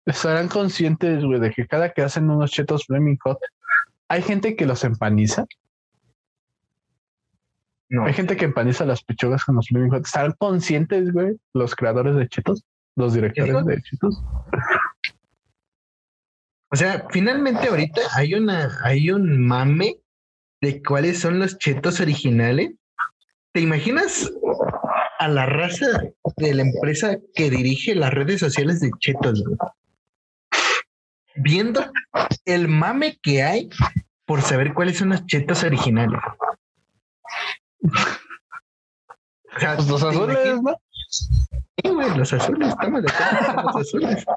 [0.06, 3.38] estarán conscientes, güey, de que cada que hacen unos chetos Flaming Hot,
[4.08, 5.44] hay gente que los empaniza?
[7.88, 8.06] No.
[8.06, 10.06] Hay gente que empaniza las pechugas con los Flaming Hot.
[10.06, 12.64] ¿Estarán conscientes, güey, los creadores de chetos?
[12.94, 14.22] Los directores de chetos.
[16.72, 19.98] O sea, finalmente ahorita hay una, hay un mame
[20.62, 22.70] de cuáles son los chetos originales.
[23.52, 24.32] ¿Te imaginas
[25.18, 25.86] a la raza
[26.38, 29.44] de la empresa que dirige las redes sociales de chetos?
[29.44, 29.58] güey?
[31.34, 31.84] Viendo
[32.46, 33.68] el mame que hay
[34.24, 36.20] por saber cuáles son los chetos originales.
[39.54, 40.62] O sea, Pues los ¿te azules?
[40.62, 40.74] ¿no?
[41.12, 44.24] Sí, güey, los azules, estamos de acuerdo con los azules.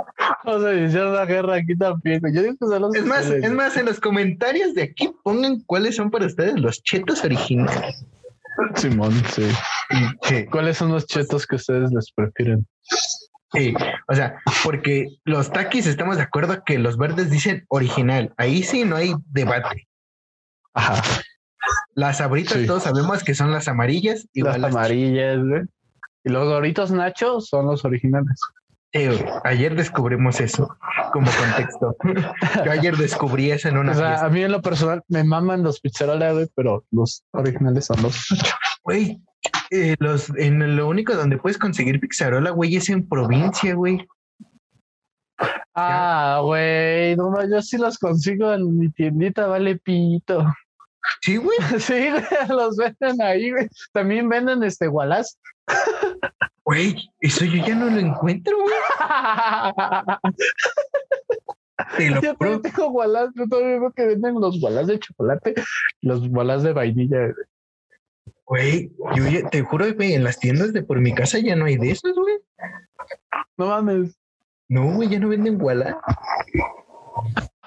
[0.47, 2.21] O sea, hicieron la guerra aquí también.
[2.33, 5.11] Yo digo que son los Es más, azules, es más, en los comentarios de aquí
[5.23, 8.05] pongan cuáles son para ustedes los chetos originales.
[8.75, 9.47] Simón, sí.
[10.23, 12.67] Sí, ¿Cuáles son los chetos que ustedes les prefieren?
[13.53, 13.73] sí.
[14.07, 18.33] O sea, porque los taquis estamos de acuerdo que los verdes dicen original.
[18.37, 19.87] Ahí sí no hay debate.
[20.73, 21.01] Ajá.
[21.95, 22.67] Las abritas Sí.
[22.67, 24.27] todos sabemos que son las amarillas.
[24.33, 25.61] Igual las amarillas, güey.
[26.25, 28.39] Y los Doritos Nacho son los originales.
[28.93, 29.25] Güey.
[29.43, 30.75] ayer descubrimos eso
[31.11, 31.95] como contexto.
[32.65, 34.25] Yo ayer descubrí eso en una O sea, fiesta.
[34.25, 38.27] a mí en lo personal me maman los pizzerola, güey, pero los originales son los.
[38.83, 39.21] Güey,
[39.71, 44.07] eh, los, en lo único donde puedes conseguir pizzarola, güey, es en provincia, güey.
[45.73, 50.45] Ah, güey, no, yo sí los consigo en mi tiendita, vale pito.
[51.21, 51.57] Sí, güey.
[51.79, 53.67] Sí, güey, los venden ahí, güey.
[53.93, 55.37] También venden este gualás.
[56.63, 58.73] Güey, eso yo ya no lo encuentro, güey.
[61.97, 65.53] Te lo Yo también tengo gualás, yo todavía veo que venden los gualás de chocolate,
[66.01, 67.17] los gualás de vainilla.
[67.27, 67.35] güey.
[68.45, 71.65] Güey, yo ya- te juro, güey, en las tiendas de por mi casa ya no
[71.65, 72.37] hay de esos, güey.
[73.57, 74.17] No mames.
[74.69, 75.99] No, güey, ya no venden guala.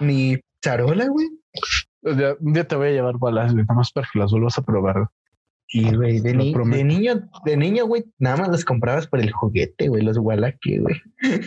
[0.01, 1.29] Ni charola, güey.
[2.03, 4.63] Un día te voy a llevar gualás, güey, nada más para que las vuelvas a
[4.63, 5.09] probar.
[5.71, 9.31] Sí, güey, de, ni- de niño, de niño, güey, nada más los comprabas por el
[9.33, 10.97] juguete, güey, los gualaque, güey.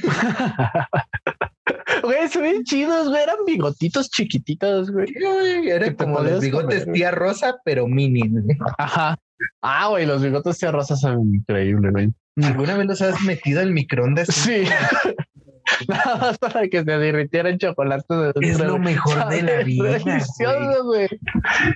[2.03, 3.21] Güey, se ven chidos, güey.
[3.21, 5.07] Eran bigotitos chiquititos, güey.
[5.07, 6.95] Sí, güey, Era Que te como los bigotes comer.
[6.95, 8.27] tía rosa, pero mini.
[8.27, 8.43] güey.
[8.77, 9.17] Ajá.
[9.61, 12.09] Ah, güey, los bigotes de rosa son increíbles, güey.
[12.43, 14.27] ¿Alguna vez los has metido al microondas?
[14.29, 14.63] Sí.
[15.87, 18.07] Nada más para que se derritieran chocolates.
[18.07, 19.97] de Es lo mejor de la vida.
[19.97, 21.07] Delicioso, güey.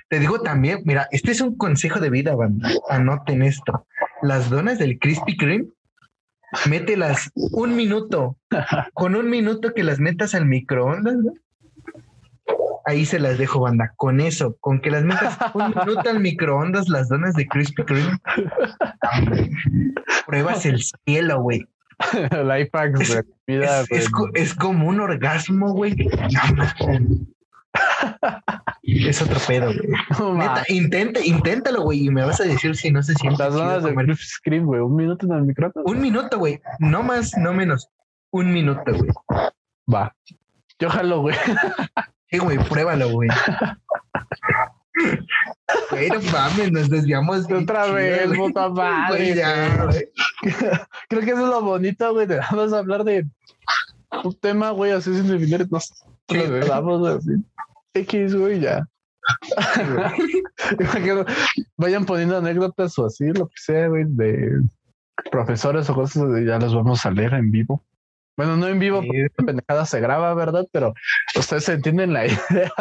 [0.09, 2.69] Te digo también, mira, este es un consejo de vida, banda.
[2.89, 3.86] Anoten esto.
[4.21, 5.67] Las donas del Krispy Kreme,
[6.69, 8.38] mételas un minuto.
[8.93, 11.36] Con un minuto que las metas al microondas, güey.
[12.88, 13.93] Ahí se las dejo, banda.
[13.97, 18.19] Con eso, con que las metas un minuto al microondas, las donas de Krispy Kreme.
[20.27, 21.67] Pruebas el cielo, güey.
[22.43, 25.95] Life hacks Es- de vida, Es, es es como un orgasmo, güey.
[28.83, 29.89] Es otro pedo, güey.
[30.19, 30.63] No Neta,
[31.23, 33.43] inténtalo, güey, y me vas a decir si no se siente.
[33.43, 34.15] Las donas de comer.
[34.63, 34.81] Güey.
[34.81, 35.85] Un minuto en el micrófono.
[35.85, 36.61] Un minuto, güey.
[36.79, 37.89] No más, no menos.
[38.31, 39.11] Un minuto, güey.
[39.93, 40.15] Va.
[40.79, 41.35] Yo jalo, güey.
[42.29, 43.29] Sí, güey, pruébalo, güey.
[45.91, 47.51] Güey, no mames, nos desviamos.
[47.51, 49.17] Otra vez, puta madre.
[49.17, 49.87] Güey, ya, güey.
[49.87, 50.05] güey.
[51.09, 52.27] Creo que eso es lo bonito, güey.
[52.27, 53.25] de Vamos a hablar de
[54.23, 55.67] un tema, güey, así sin definir.
[55.69, 55.91] Nos
[56.27, 57.31] güey, así.
[57.93, 58.87] X, güey, ya.
[61.77, 64.61] Vayan poniendo anécdotas o así, lo que sea, güey, de
[65.31, 67.83] profesores o cosas, ya los vamos a leer en vivo.
[68.38, 70.65] Bueno, no en vivo, porque esta pendejada se graba, ¿verdad?
[70.71, 70.93] Pero
[71.38, 72.71] ustedes entienden la idea.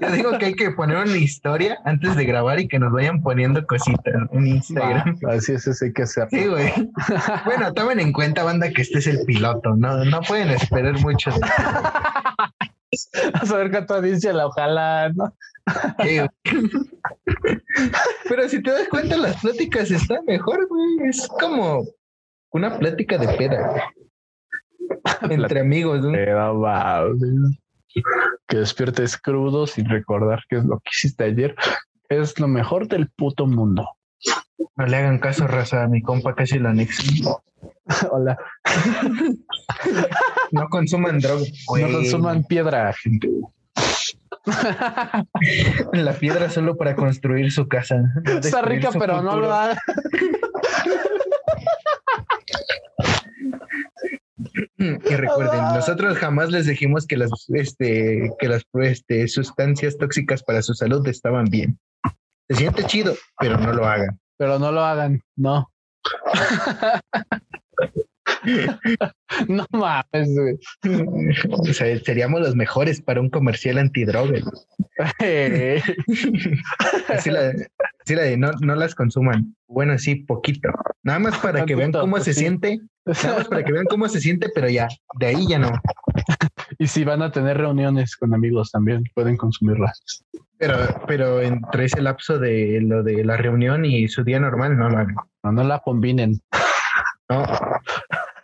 [0.00, 3.22] Yo digo que hay que poner una historia antes de grabar y que nos vayan
[3.22, 5.18] poniendo cositas en Instagram.
[5.28, 6.28] Así es, eso hay que hacer.
[6.30, 6.72] Sí, güey.
[7.44, 9.76] Bueno, tomen en cuenta, banda, que este es el piloto.
[9.76, 11.40] No, no pueden esperar mucho de
[13.32, 15.34] A saber cuánta audiencia la ojalá, ¿no?
[16.02, 16.18] Sí.
[18.28, 21.08] Pero si te das cuenta, las pláticas están mejor, güey.
[21.08, 21.84] Es como
[22.50, 23.92] una plática de peda.
[25.30, 26.12] Entre amigos, ¿no?
[26.12, 27.14] Pero.
[28.46, 31.54] Que despiertes crudo sin recordar qué es lo que hiciste ayer.
[32.08, 33.88] Es lo mejor del puto mundo.
[34.76, 35.84] No le hagan caso, raza.
[35.84, 37.42] A mi compa casi lo anexo.
[38.10, 38.36] Hola.
[40.52, 41.44] No consuman droga.
[41.66, 41.84] güey.
[41.84, 43.28] No consuman piedra, gente.
[45.92, 48.02] La piedra solo para construir su casa.
[48.24, 49.78] no Está rica, pero no lo haga.
[54.78, 60.62] Y recuerden, nosotros jamás les dijimos que las, este, que las este, sustancias tóxicas para
[60.62, 61.78] su salud estaban bien.
[62.48, 64.18] Se siente chido, pero no lo hagan.
[64.36, 65.22] Pero no lo hagan.
[65.36, 65.70] No.
[69.48, 70.58] no mames, güey.
[71.50, 74.42] O sea, seríamos los mejores para un comercial antidrogas.
[75.20, 75.82] Eh,
[77.08, 77.52] Así la,
[78.04, 79.54] así la de no, no las consuman.
[79.66, 80.68] Bueno, sí, poquito.
[81.02, 82.40] Nada más para que vean cómo pues se sí.
[82.40, 82.80] siente.
[83.04, 84.88] Nada más para que vean cómo se siente, pero ya,
[85.18, 85.70] de ahí ya no.
[86.78, 90.24] y si van a tener reuniones con amigos también, pueden consumirlas.
[90.58, 90.76] Pero,
[91.08, 95.14] pero entre ese lapso de lo de la reunión y su día normal, no hagan.
[95.42, 96.40] No, no la combinen.
[97.28, 97.44] No.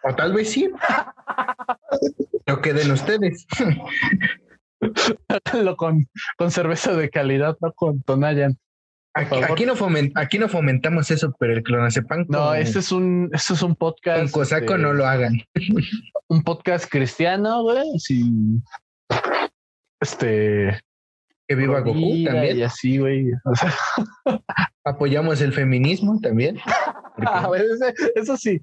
[0.02, 0.68] O tal vez sí.
[2.46, 3.46] Lo queden ustedes.
[5.28, 8.58] Háganlo con, con cerveza de calidad, no con Tonayan.
[9.18, 13.54] Aquí, no fomen- aquí no fomentamos eso, pero el clonazepam No, este es un, este
[13.54, 14.30] es un podcast.
[14.32, 15.40] con cosaco este, no lo hagan.
[16.28, 17.98] Un podcast cristiano, güey.
[17.98, 18.62] Sin
[20.00, 20.80] este.
[21.48, 22.58] Que viva Goku también.
[22.58, 23.30] Y así, güey.
[23.44, 23.74] O sea,
[24.84, 26.58] Apoyamos el feminismo también.
[27.16, 27.48] porque ah,
[28.14, 28.60] eso sí.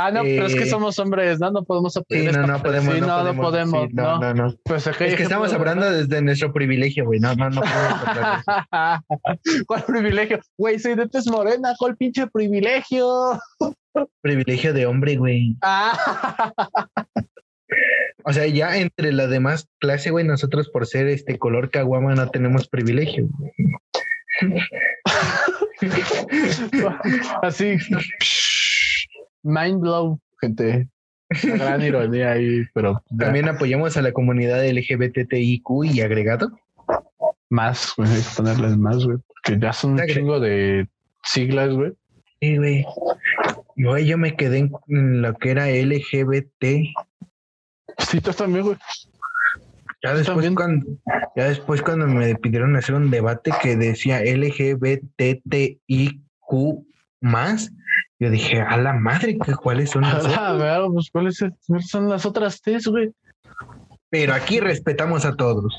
[0.00, 1.50] Ah, no, pero es que Eh, somos hombres, ¿no?
[1.50, 2.94] No podemos Sí, apoyar no, no podemos.
[2.94, 3.88] Sí, no, no podemos.
[3.88, 4.54] sí, no, no, no.
[4.62, 7.18] Pues ok, Es que estamos hablando desde nuestro privilegio, güey.
[7.18, 8.44] No, no, no podemos.
[9.66, 10.38] ¿Cuál privilegio?
[10.56, 13.40] Güey, soy de tez morena, ¿cuál pinche privilegio?
[14.20, 15.56] Privilegio de hombre, güey.
[15.62, 16.52] Ah,
[18.24, 22.30] O sea, ya entre la demás clase, güey, nosotros por ser este color caguama no
[22.30, 23.26] tenemos privilegio.
[27.42, 27.76] así.
[29.42, 30.88] Mind blow, gente.
[31.44, 36.50] Una gran ironía ahí, pero ya También apoyamos a la comunidad LGBTIQ y agregado.
[37.50, 40.88] más, güey, hay que ponerles más, güey, porque ya son un chingo de
[41.24, 41.92] siglas, güey.
[42.40, 42.86] Sí, güey.
[43.76, 46.64] Y, Güey, yo me quedé en, lo que era LGBT.
[47.98, 48.76] Sí, tú también, güey.
[50.02, 50.86] Ya después, cuando,
[51.36, 55.78] ya después cuando me pidieron hacer un debate que decía LGBTIQ
[57.20, 57.72] más,
[58.20, 60.56] yo dije, a la madre, ¿qué- ¿cuáles son las A
[60.92, 61.44] pues, ¿cuáles
[61.86, 63.10] son las otras tres, güey?
[64.10, 65.74] Pero aquí respetamos a todos.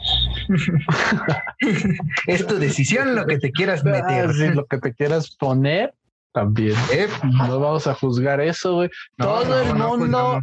[2.28, 4.34] es tu decisión lo que te quieras Ah, meter.
[4.34, 5.94] sí, lo que te quieras poner,
[6.32, 6.76] también.
[6.94, 7.07] ¿eh?
[7.24, 8.90] No vamos a juzgar eso, güey.
[9.18, 10.41] No, Todo no, el no mundo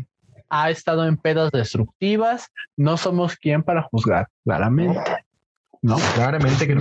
[0.48, 2.48] ha estado en pedas destructivas.
[2.76, 5.00] No somos quien para juzgar, claramente.
[5.86, 5.96] No.
[6.14, 6.80] Claramente que no.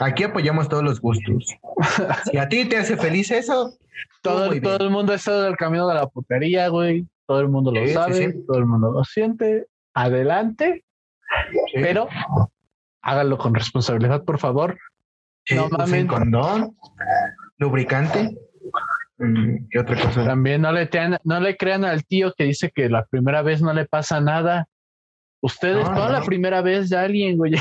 [0.00, 1.44] Aquí apoyamos todos los gustos.
[2.30, 3.72] Si a ti te hace feliz eso,
[4.22, 4.88] Todo, el- todo bien.
[4.88, 7.06] el mundo estado en el camino de la putería, güey.
[7.26, 8.44] Todo el mundo lo Sí, sabe, sí.
[8.46, 9.66] todo el mundo lo siente.
[9.94, 10.84] Adelante,
[11.74, 12.08] pero
[13.02, 14.76] háganlo con responsabilidad, por favor.
[15.50, 16.06] No mamen.
[16.06, 16.76] condón,
[17.58, 18.36] lubricante.
[19.18, 20.24] Mm, ¿Qué otra cosa?
[20.24, 23.62] También no le, tean- no le crean al tío que dice que la primera vez
[23.62, 24.66] no le pasa nada.
[25.42, 26.12] Ustedes, No, toda no.
[26.18, 27.54] la primera vez de alguien, güey.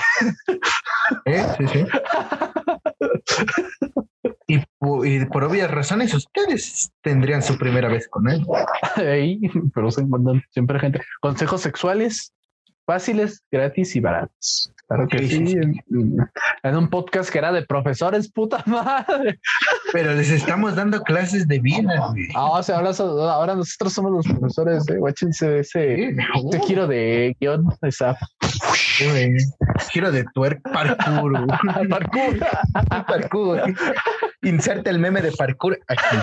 [1.25, 1.45] ¿Eh?
[1.57, 1.85] Sí, sí.
[4.47, 8.45] Y, po- y por obvias razones, ustedes tendrían su primera vez con él.
[8.95, 9.39] Ahí,
[9.73, 11.01] pero se encuentran siempre gente.
[11.21, 12.33] Consejos sexuales
[12.85, 14.73] fáciles, gratis y baratos.
[14.89, 15.53] Claro que Sí.
[15.53, 15.75] En,
[16.63, 19.39] en un podcast que era de profesores, puta madre.
[19.93, 22.27] Pero les estamos dando clases de vida, güey.
[22.33, 22.91] Ah, o sea, ahora,
[23.31, 24.97] ahora nosotros somos los profesores, eh.
[24.97, 27.67] Guáchense ese, ese giro de guion.
[27.83, 28.17] Esa
[29.11, 29.37] güey.
[29.91, 31.47] Giro de tuerca, parkour.
[31.89, 32.39] parkour.
[33.05, 33.61] parkour.
[34.41, 36.17] Inserte el meme de parkour aquí.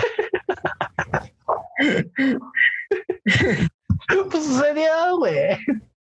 [4.29, 5.57] Pues sucedió, güey.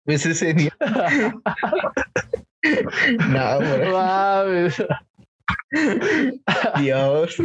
[0.07, 0.75] ¿Ves ese día?
[3.29, 3.61] No.
[3.93, 4.83] Mames.
[6.79, 7.37] Dios.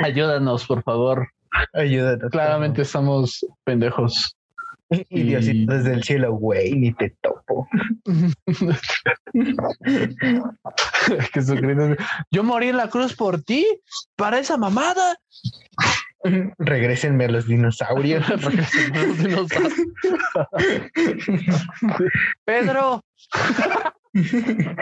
[0.00, 1.28] Ayúdanos, por favor.
[1.72, 2.30] Ayúdanos.
[2.30, 4.36] Claramente estamos pendejos.
[4.90, 7.66] Y Diosito desde el cielo, güey, ni te topo.
[12.30, 13.66] Yo morí en la cruz por ti,
[14.14, 15.16] para esa mamada.
[16.58, 18.26] Regrésenme a los dinosaurios.
[22.44, 23.02] Pedro,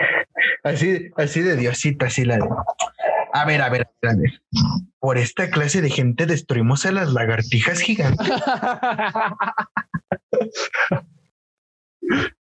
[0.63, 2.47] así, así de Diosito, así la de.
[3.33, 4.41] A ver, a ver, a ver.
[4.99, 8.29] Por esta clase de gente destruimos a las lagartijas gigantes.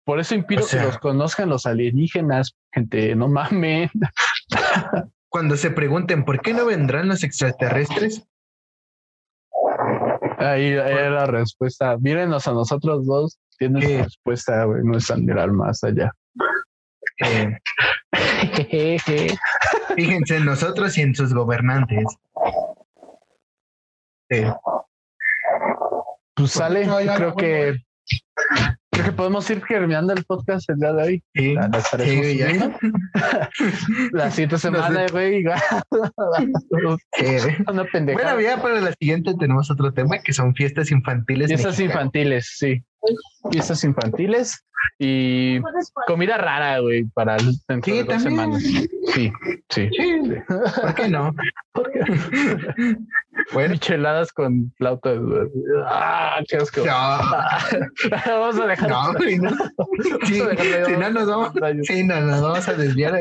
[0.04, 3.90] por eso impido O sea- que los conozcan los alienígenas, gente, no mamen.
[5.28, 8.26] Cuando se pregunten por qué no vendrán los extraterrestres,
[10.38, 11.98] Ahí era la respuesta.
[11.98, 13.38] Mírenos a nosotros dos.
[13.58, 13.98] Tienen ¿Qué?
[13.98, 14.84] su respuesta, güey.
[14.84, 16.12] No es mirar más allá.
[17.20, 17.58] Eh,
[19.96, 22.04] fíjense en nosotros y en sus gobernantes.
[24.30, 24.52] Eh,
[26.34, 26.86] Pues sale.
[26.86, 27.76] No, ya, creo no, que
[28.90, 31.22] creo que podemos ir terminando el podcast el día de hoy.
[31.34, 32.58] sí, La, sí.
[34.12, 35.44] La siguiente semana, güey.
[37.18, 38.34] Eh, Una pendejada.
[38.34, 41.48] Bueno, ya para la siguiente tenemos otro tema que son fiestas infantiles.
[41.48, 41.94] Fiestas mexicanas.
[41.96, 42.84] infantiles, sí.
[43.50, 44.64] Fiestas infantiles
[44.98, 45.60] y
[46.06, 48.62] comida rara, güey, para dentro Sí, de dos semanas.
[48.62, 49.32] Sí, sí.
[49.68, 49.90] Sí,
[50.80, 51.32] ¿por qué no?
[53.52, 55.12] bueno, Micheladas con flauta.
[55.86, 56.80] Ah, qué asco.
[56.84, 56.86] no,
[58.26, 58.90] Vamos a dejar.
[58.90, 59.18] no, no.
[60.26, 60.40] Sí,
[60.86, 61.52] si no nos vamos,
[61.82, 63.20] sí, no, nos vamos a desviar a,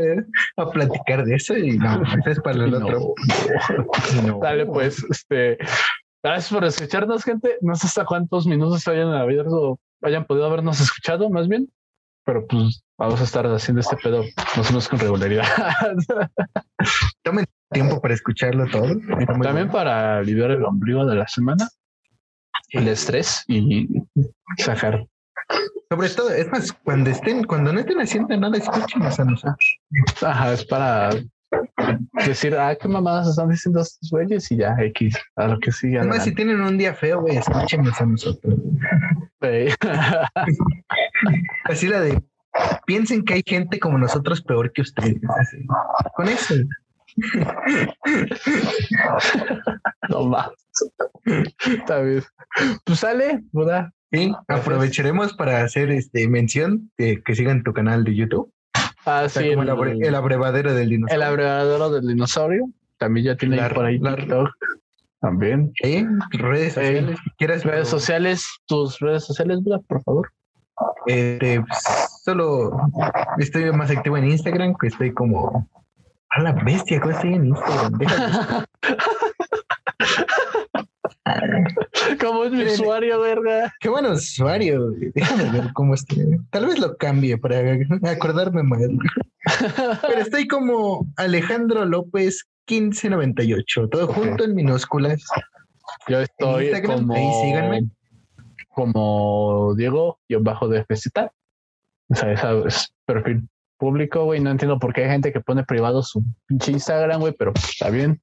[0.63, 3.13] a platicar de eso y no, eso es para el otro.
[4.25, 4.39] No.
[4.41, 5.57] Dale, pues, este.
[6.23, 7.57] Gracias por escucharnos, gente.
[7.61, 11.71] No sé hasta cuántos minutos hayan habido, hayan podido habernos escuchado, más bien.
[12.25, 14.23] Pero pues vamos a estar haciendo este pedo
[14.57, 15.45] más o menos con regularidad.
[17.23, 18.87] Tomen tiempo para escucharlo todo.
[19.25, 19.71] También bueno.
[19.71, 21.69] para aliviar el ombligo de la semana,
[22.71, 23.87] el estrés y
[24.57, 25.05] sacar.
[25.89, 29.79] Sobre todo, es más, cuando estén, cuando no estén haciendo nada, escúchenos a nosotros.
[30.21, 31.11] Ajá, es para
[32.25, 35.99] decir, ah, qué mamadas están diciendo estos güeyes y ya, X, a lo que sigue.
[35.99, 38.59] Además, si tienen un día feo, güey, escúchenos a nosotros.
[41.65, 42.21] Así la de,
[42.85, 45.21] piensen que hay gente como nosotros peor que ustedes.
[46.15, 46.55] Con eso.
[50.09, 50.49] no más.
[51.65, 52.23] Está bien.
[52.85, 53.89] Pues sale, ¿verdad?
[54.11, 58.51] Sí, aprovecharemos para hacer este mención de que sigan tu canal de YouTube.
[59.09, 59.39] Ah, sí.
[59.39, 61.15] el, el, abrevadero del dinosaurio.
[61.15, 62.69] El abrevadero del dinosaurio.
[62.97, 64.49] También ya tiene por ahí TikTok.
[65.21, 65.71] También.
[65.81, 66.05] ¿Eh?
[66.31, 67.17] Redes sociales.
[67.37, 69.81] ¿Quieres redes sociales, tus redes sociales, ¿verdad?
[69.87, 70.29] Por favor.
[71.05, 71.61] Pues,
[72.23, 72.77] solo
[73.39, 75.69] estoy más activo en Instagram, que estoy como
[76.29, 77.99] a la bestia, ¿cómo estoy en Instagram?
[82.21, 83.73] ¿Cómo es mi usuario, verga?
[83.79, 84.91] Qué bueno usuario.
[85.13, 86.37] Déjame ver cómo estoy.
[86.51, 88.81] Tal vez lo cambie para acordarme más.
[90.01, 95.23] Pero estoy como Alejandro López 1598, todo junto en minúsculas.
[96.07, 97.89] Yo estoy como, ahí síganme.
[98.69, 101.07] como Diego, yo bajo de FZ.
[102.09, 103.47] O sea, esa es perfil
[103.77, 104.39] público, güey.
[104.39, 107.89] No entiendo por qué hay gente que pone privado su pinche Instagram, güey, pero está
[107.89, 108.21] bien.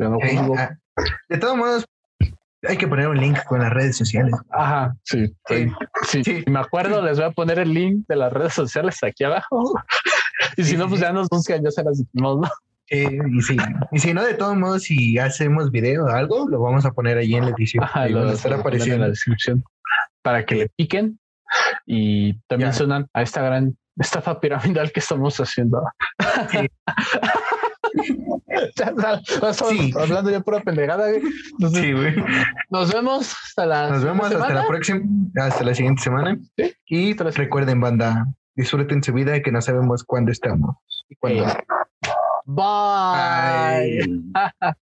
[0.00, 0.70] Ah,
[1.28, 1.86] de todos modos,
[2.68, 4.34] hay que poner un link con las redes sociales.
[4.50, 6.44] Ajá, sí, sí, sí.
[6.46, 9.74] Me acuerdo, les voy a poner el link de las redes sociales aquí abajo.
[10.56, 12.48] y si no, pues ya nos buscan, ya se las decimos, ¿no?
[12.88, 13.56] y sí,
[13.92, 17.16] y si no, de todos modos, si hacemos video o algo, lo vamos a poner
[17.16, 17.84] allí en la edición.
[17.84, 19.64] Ajá, lo a estar apareciendo en la descripción
[20.20, 21.18] para que le piquen
[21.86, 25.82] y también suenan a esta gran estafa piramidal que estamos haciendo.
[26.50, 26.68] Sí.
[29.52, 29.92] sí.
[29.98, 31.08] Hablando ya pura pendejada,
[31.72, 32.14] sí, güey.
[32.70, 35.00] Nos vemos hasta la Nos vemos hasta la próxima,
[35.36, 36.38] hasta la siguiente semana.
[36.86, 40.76] Y recuerden, banda, disfruten su vida y que no sabemos cuándo estamos
[41.08, 41.46] y cuándo.
[42.46, 44.22] Bye.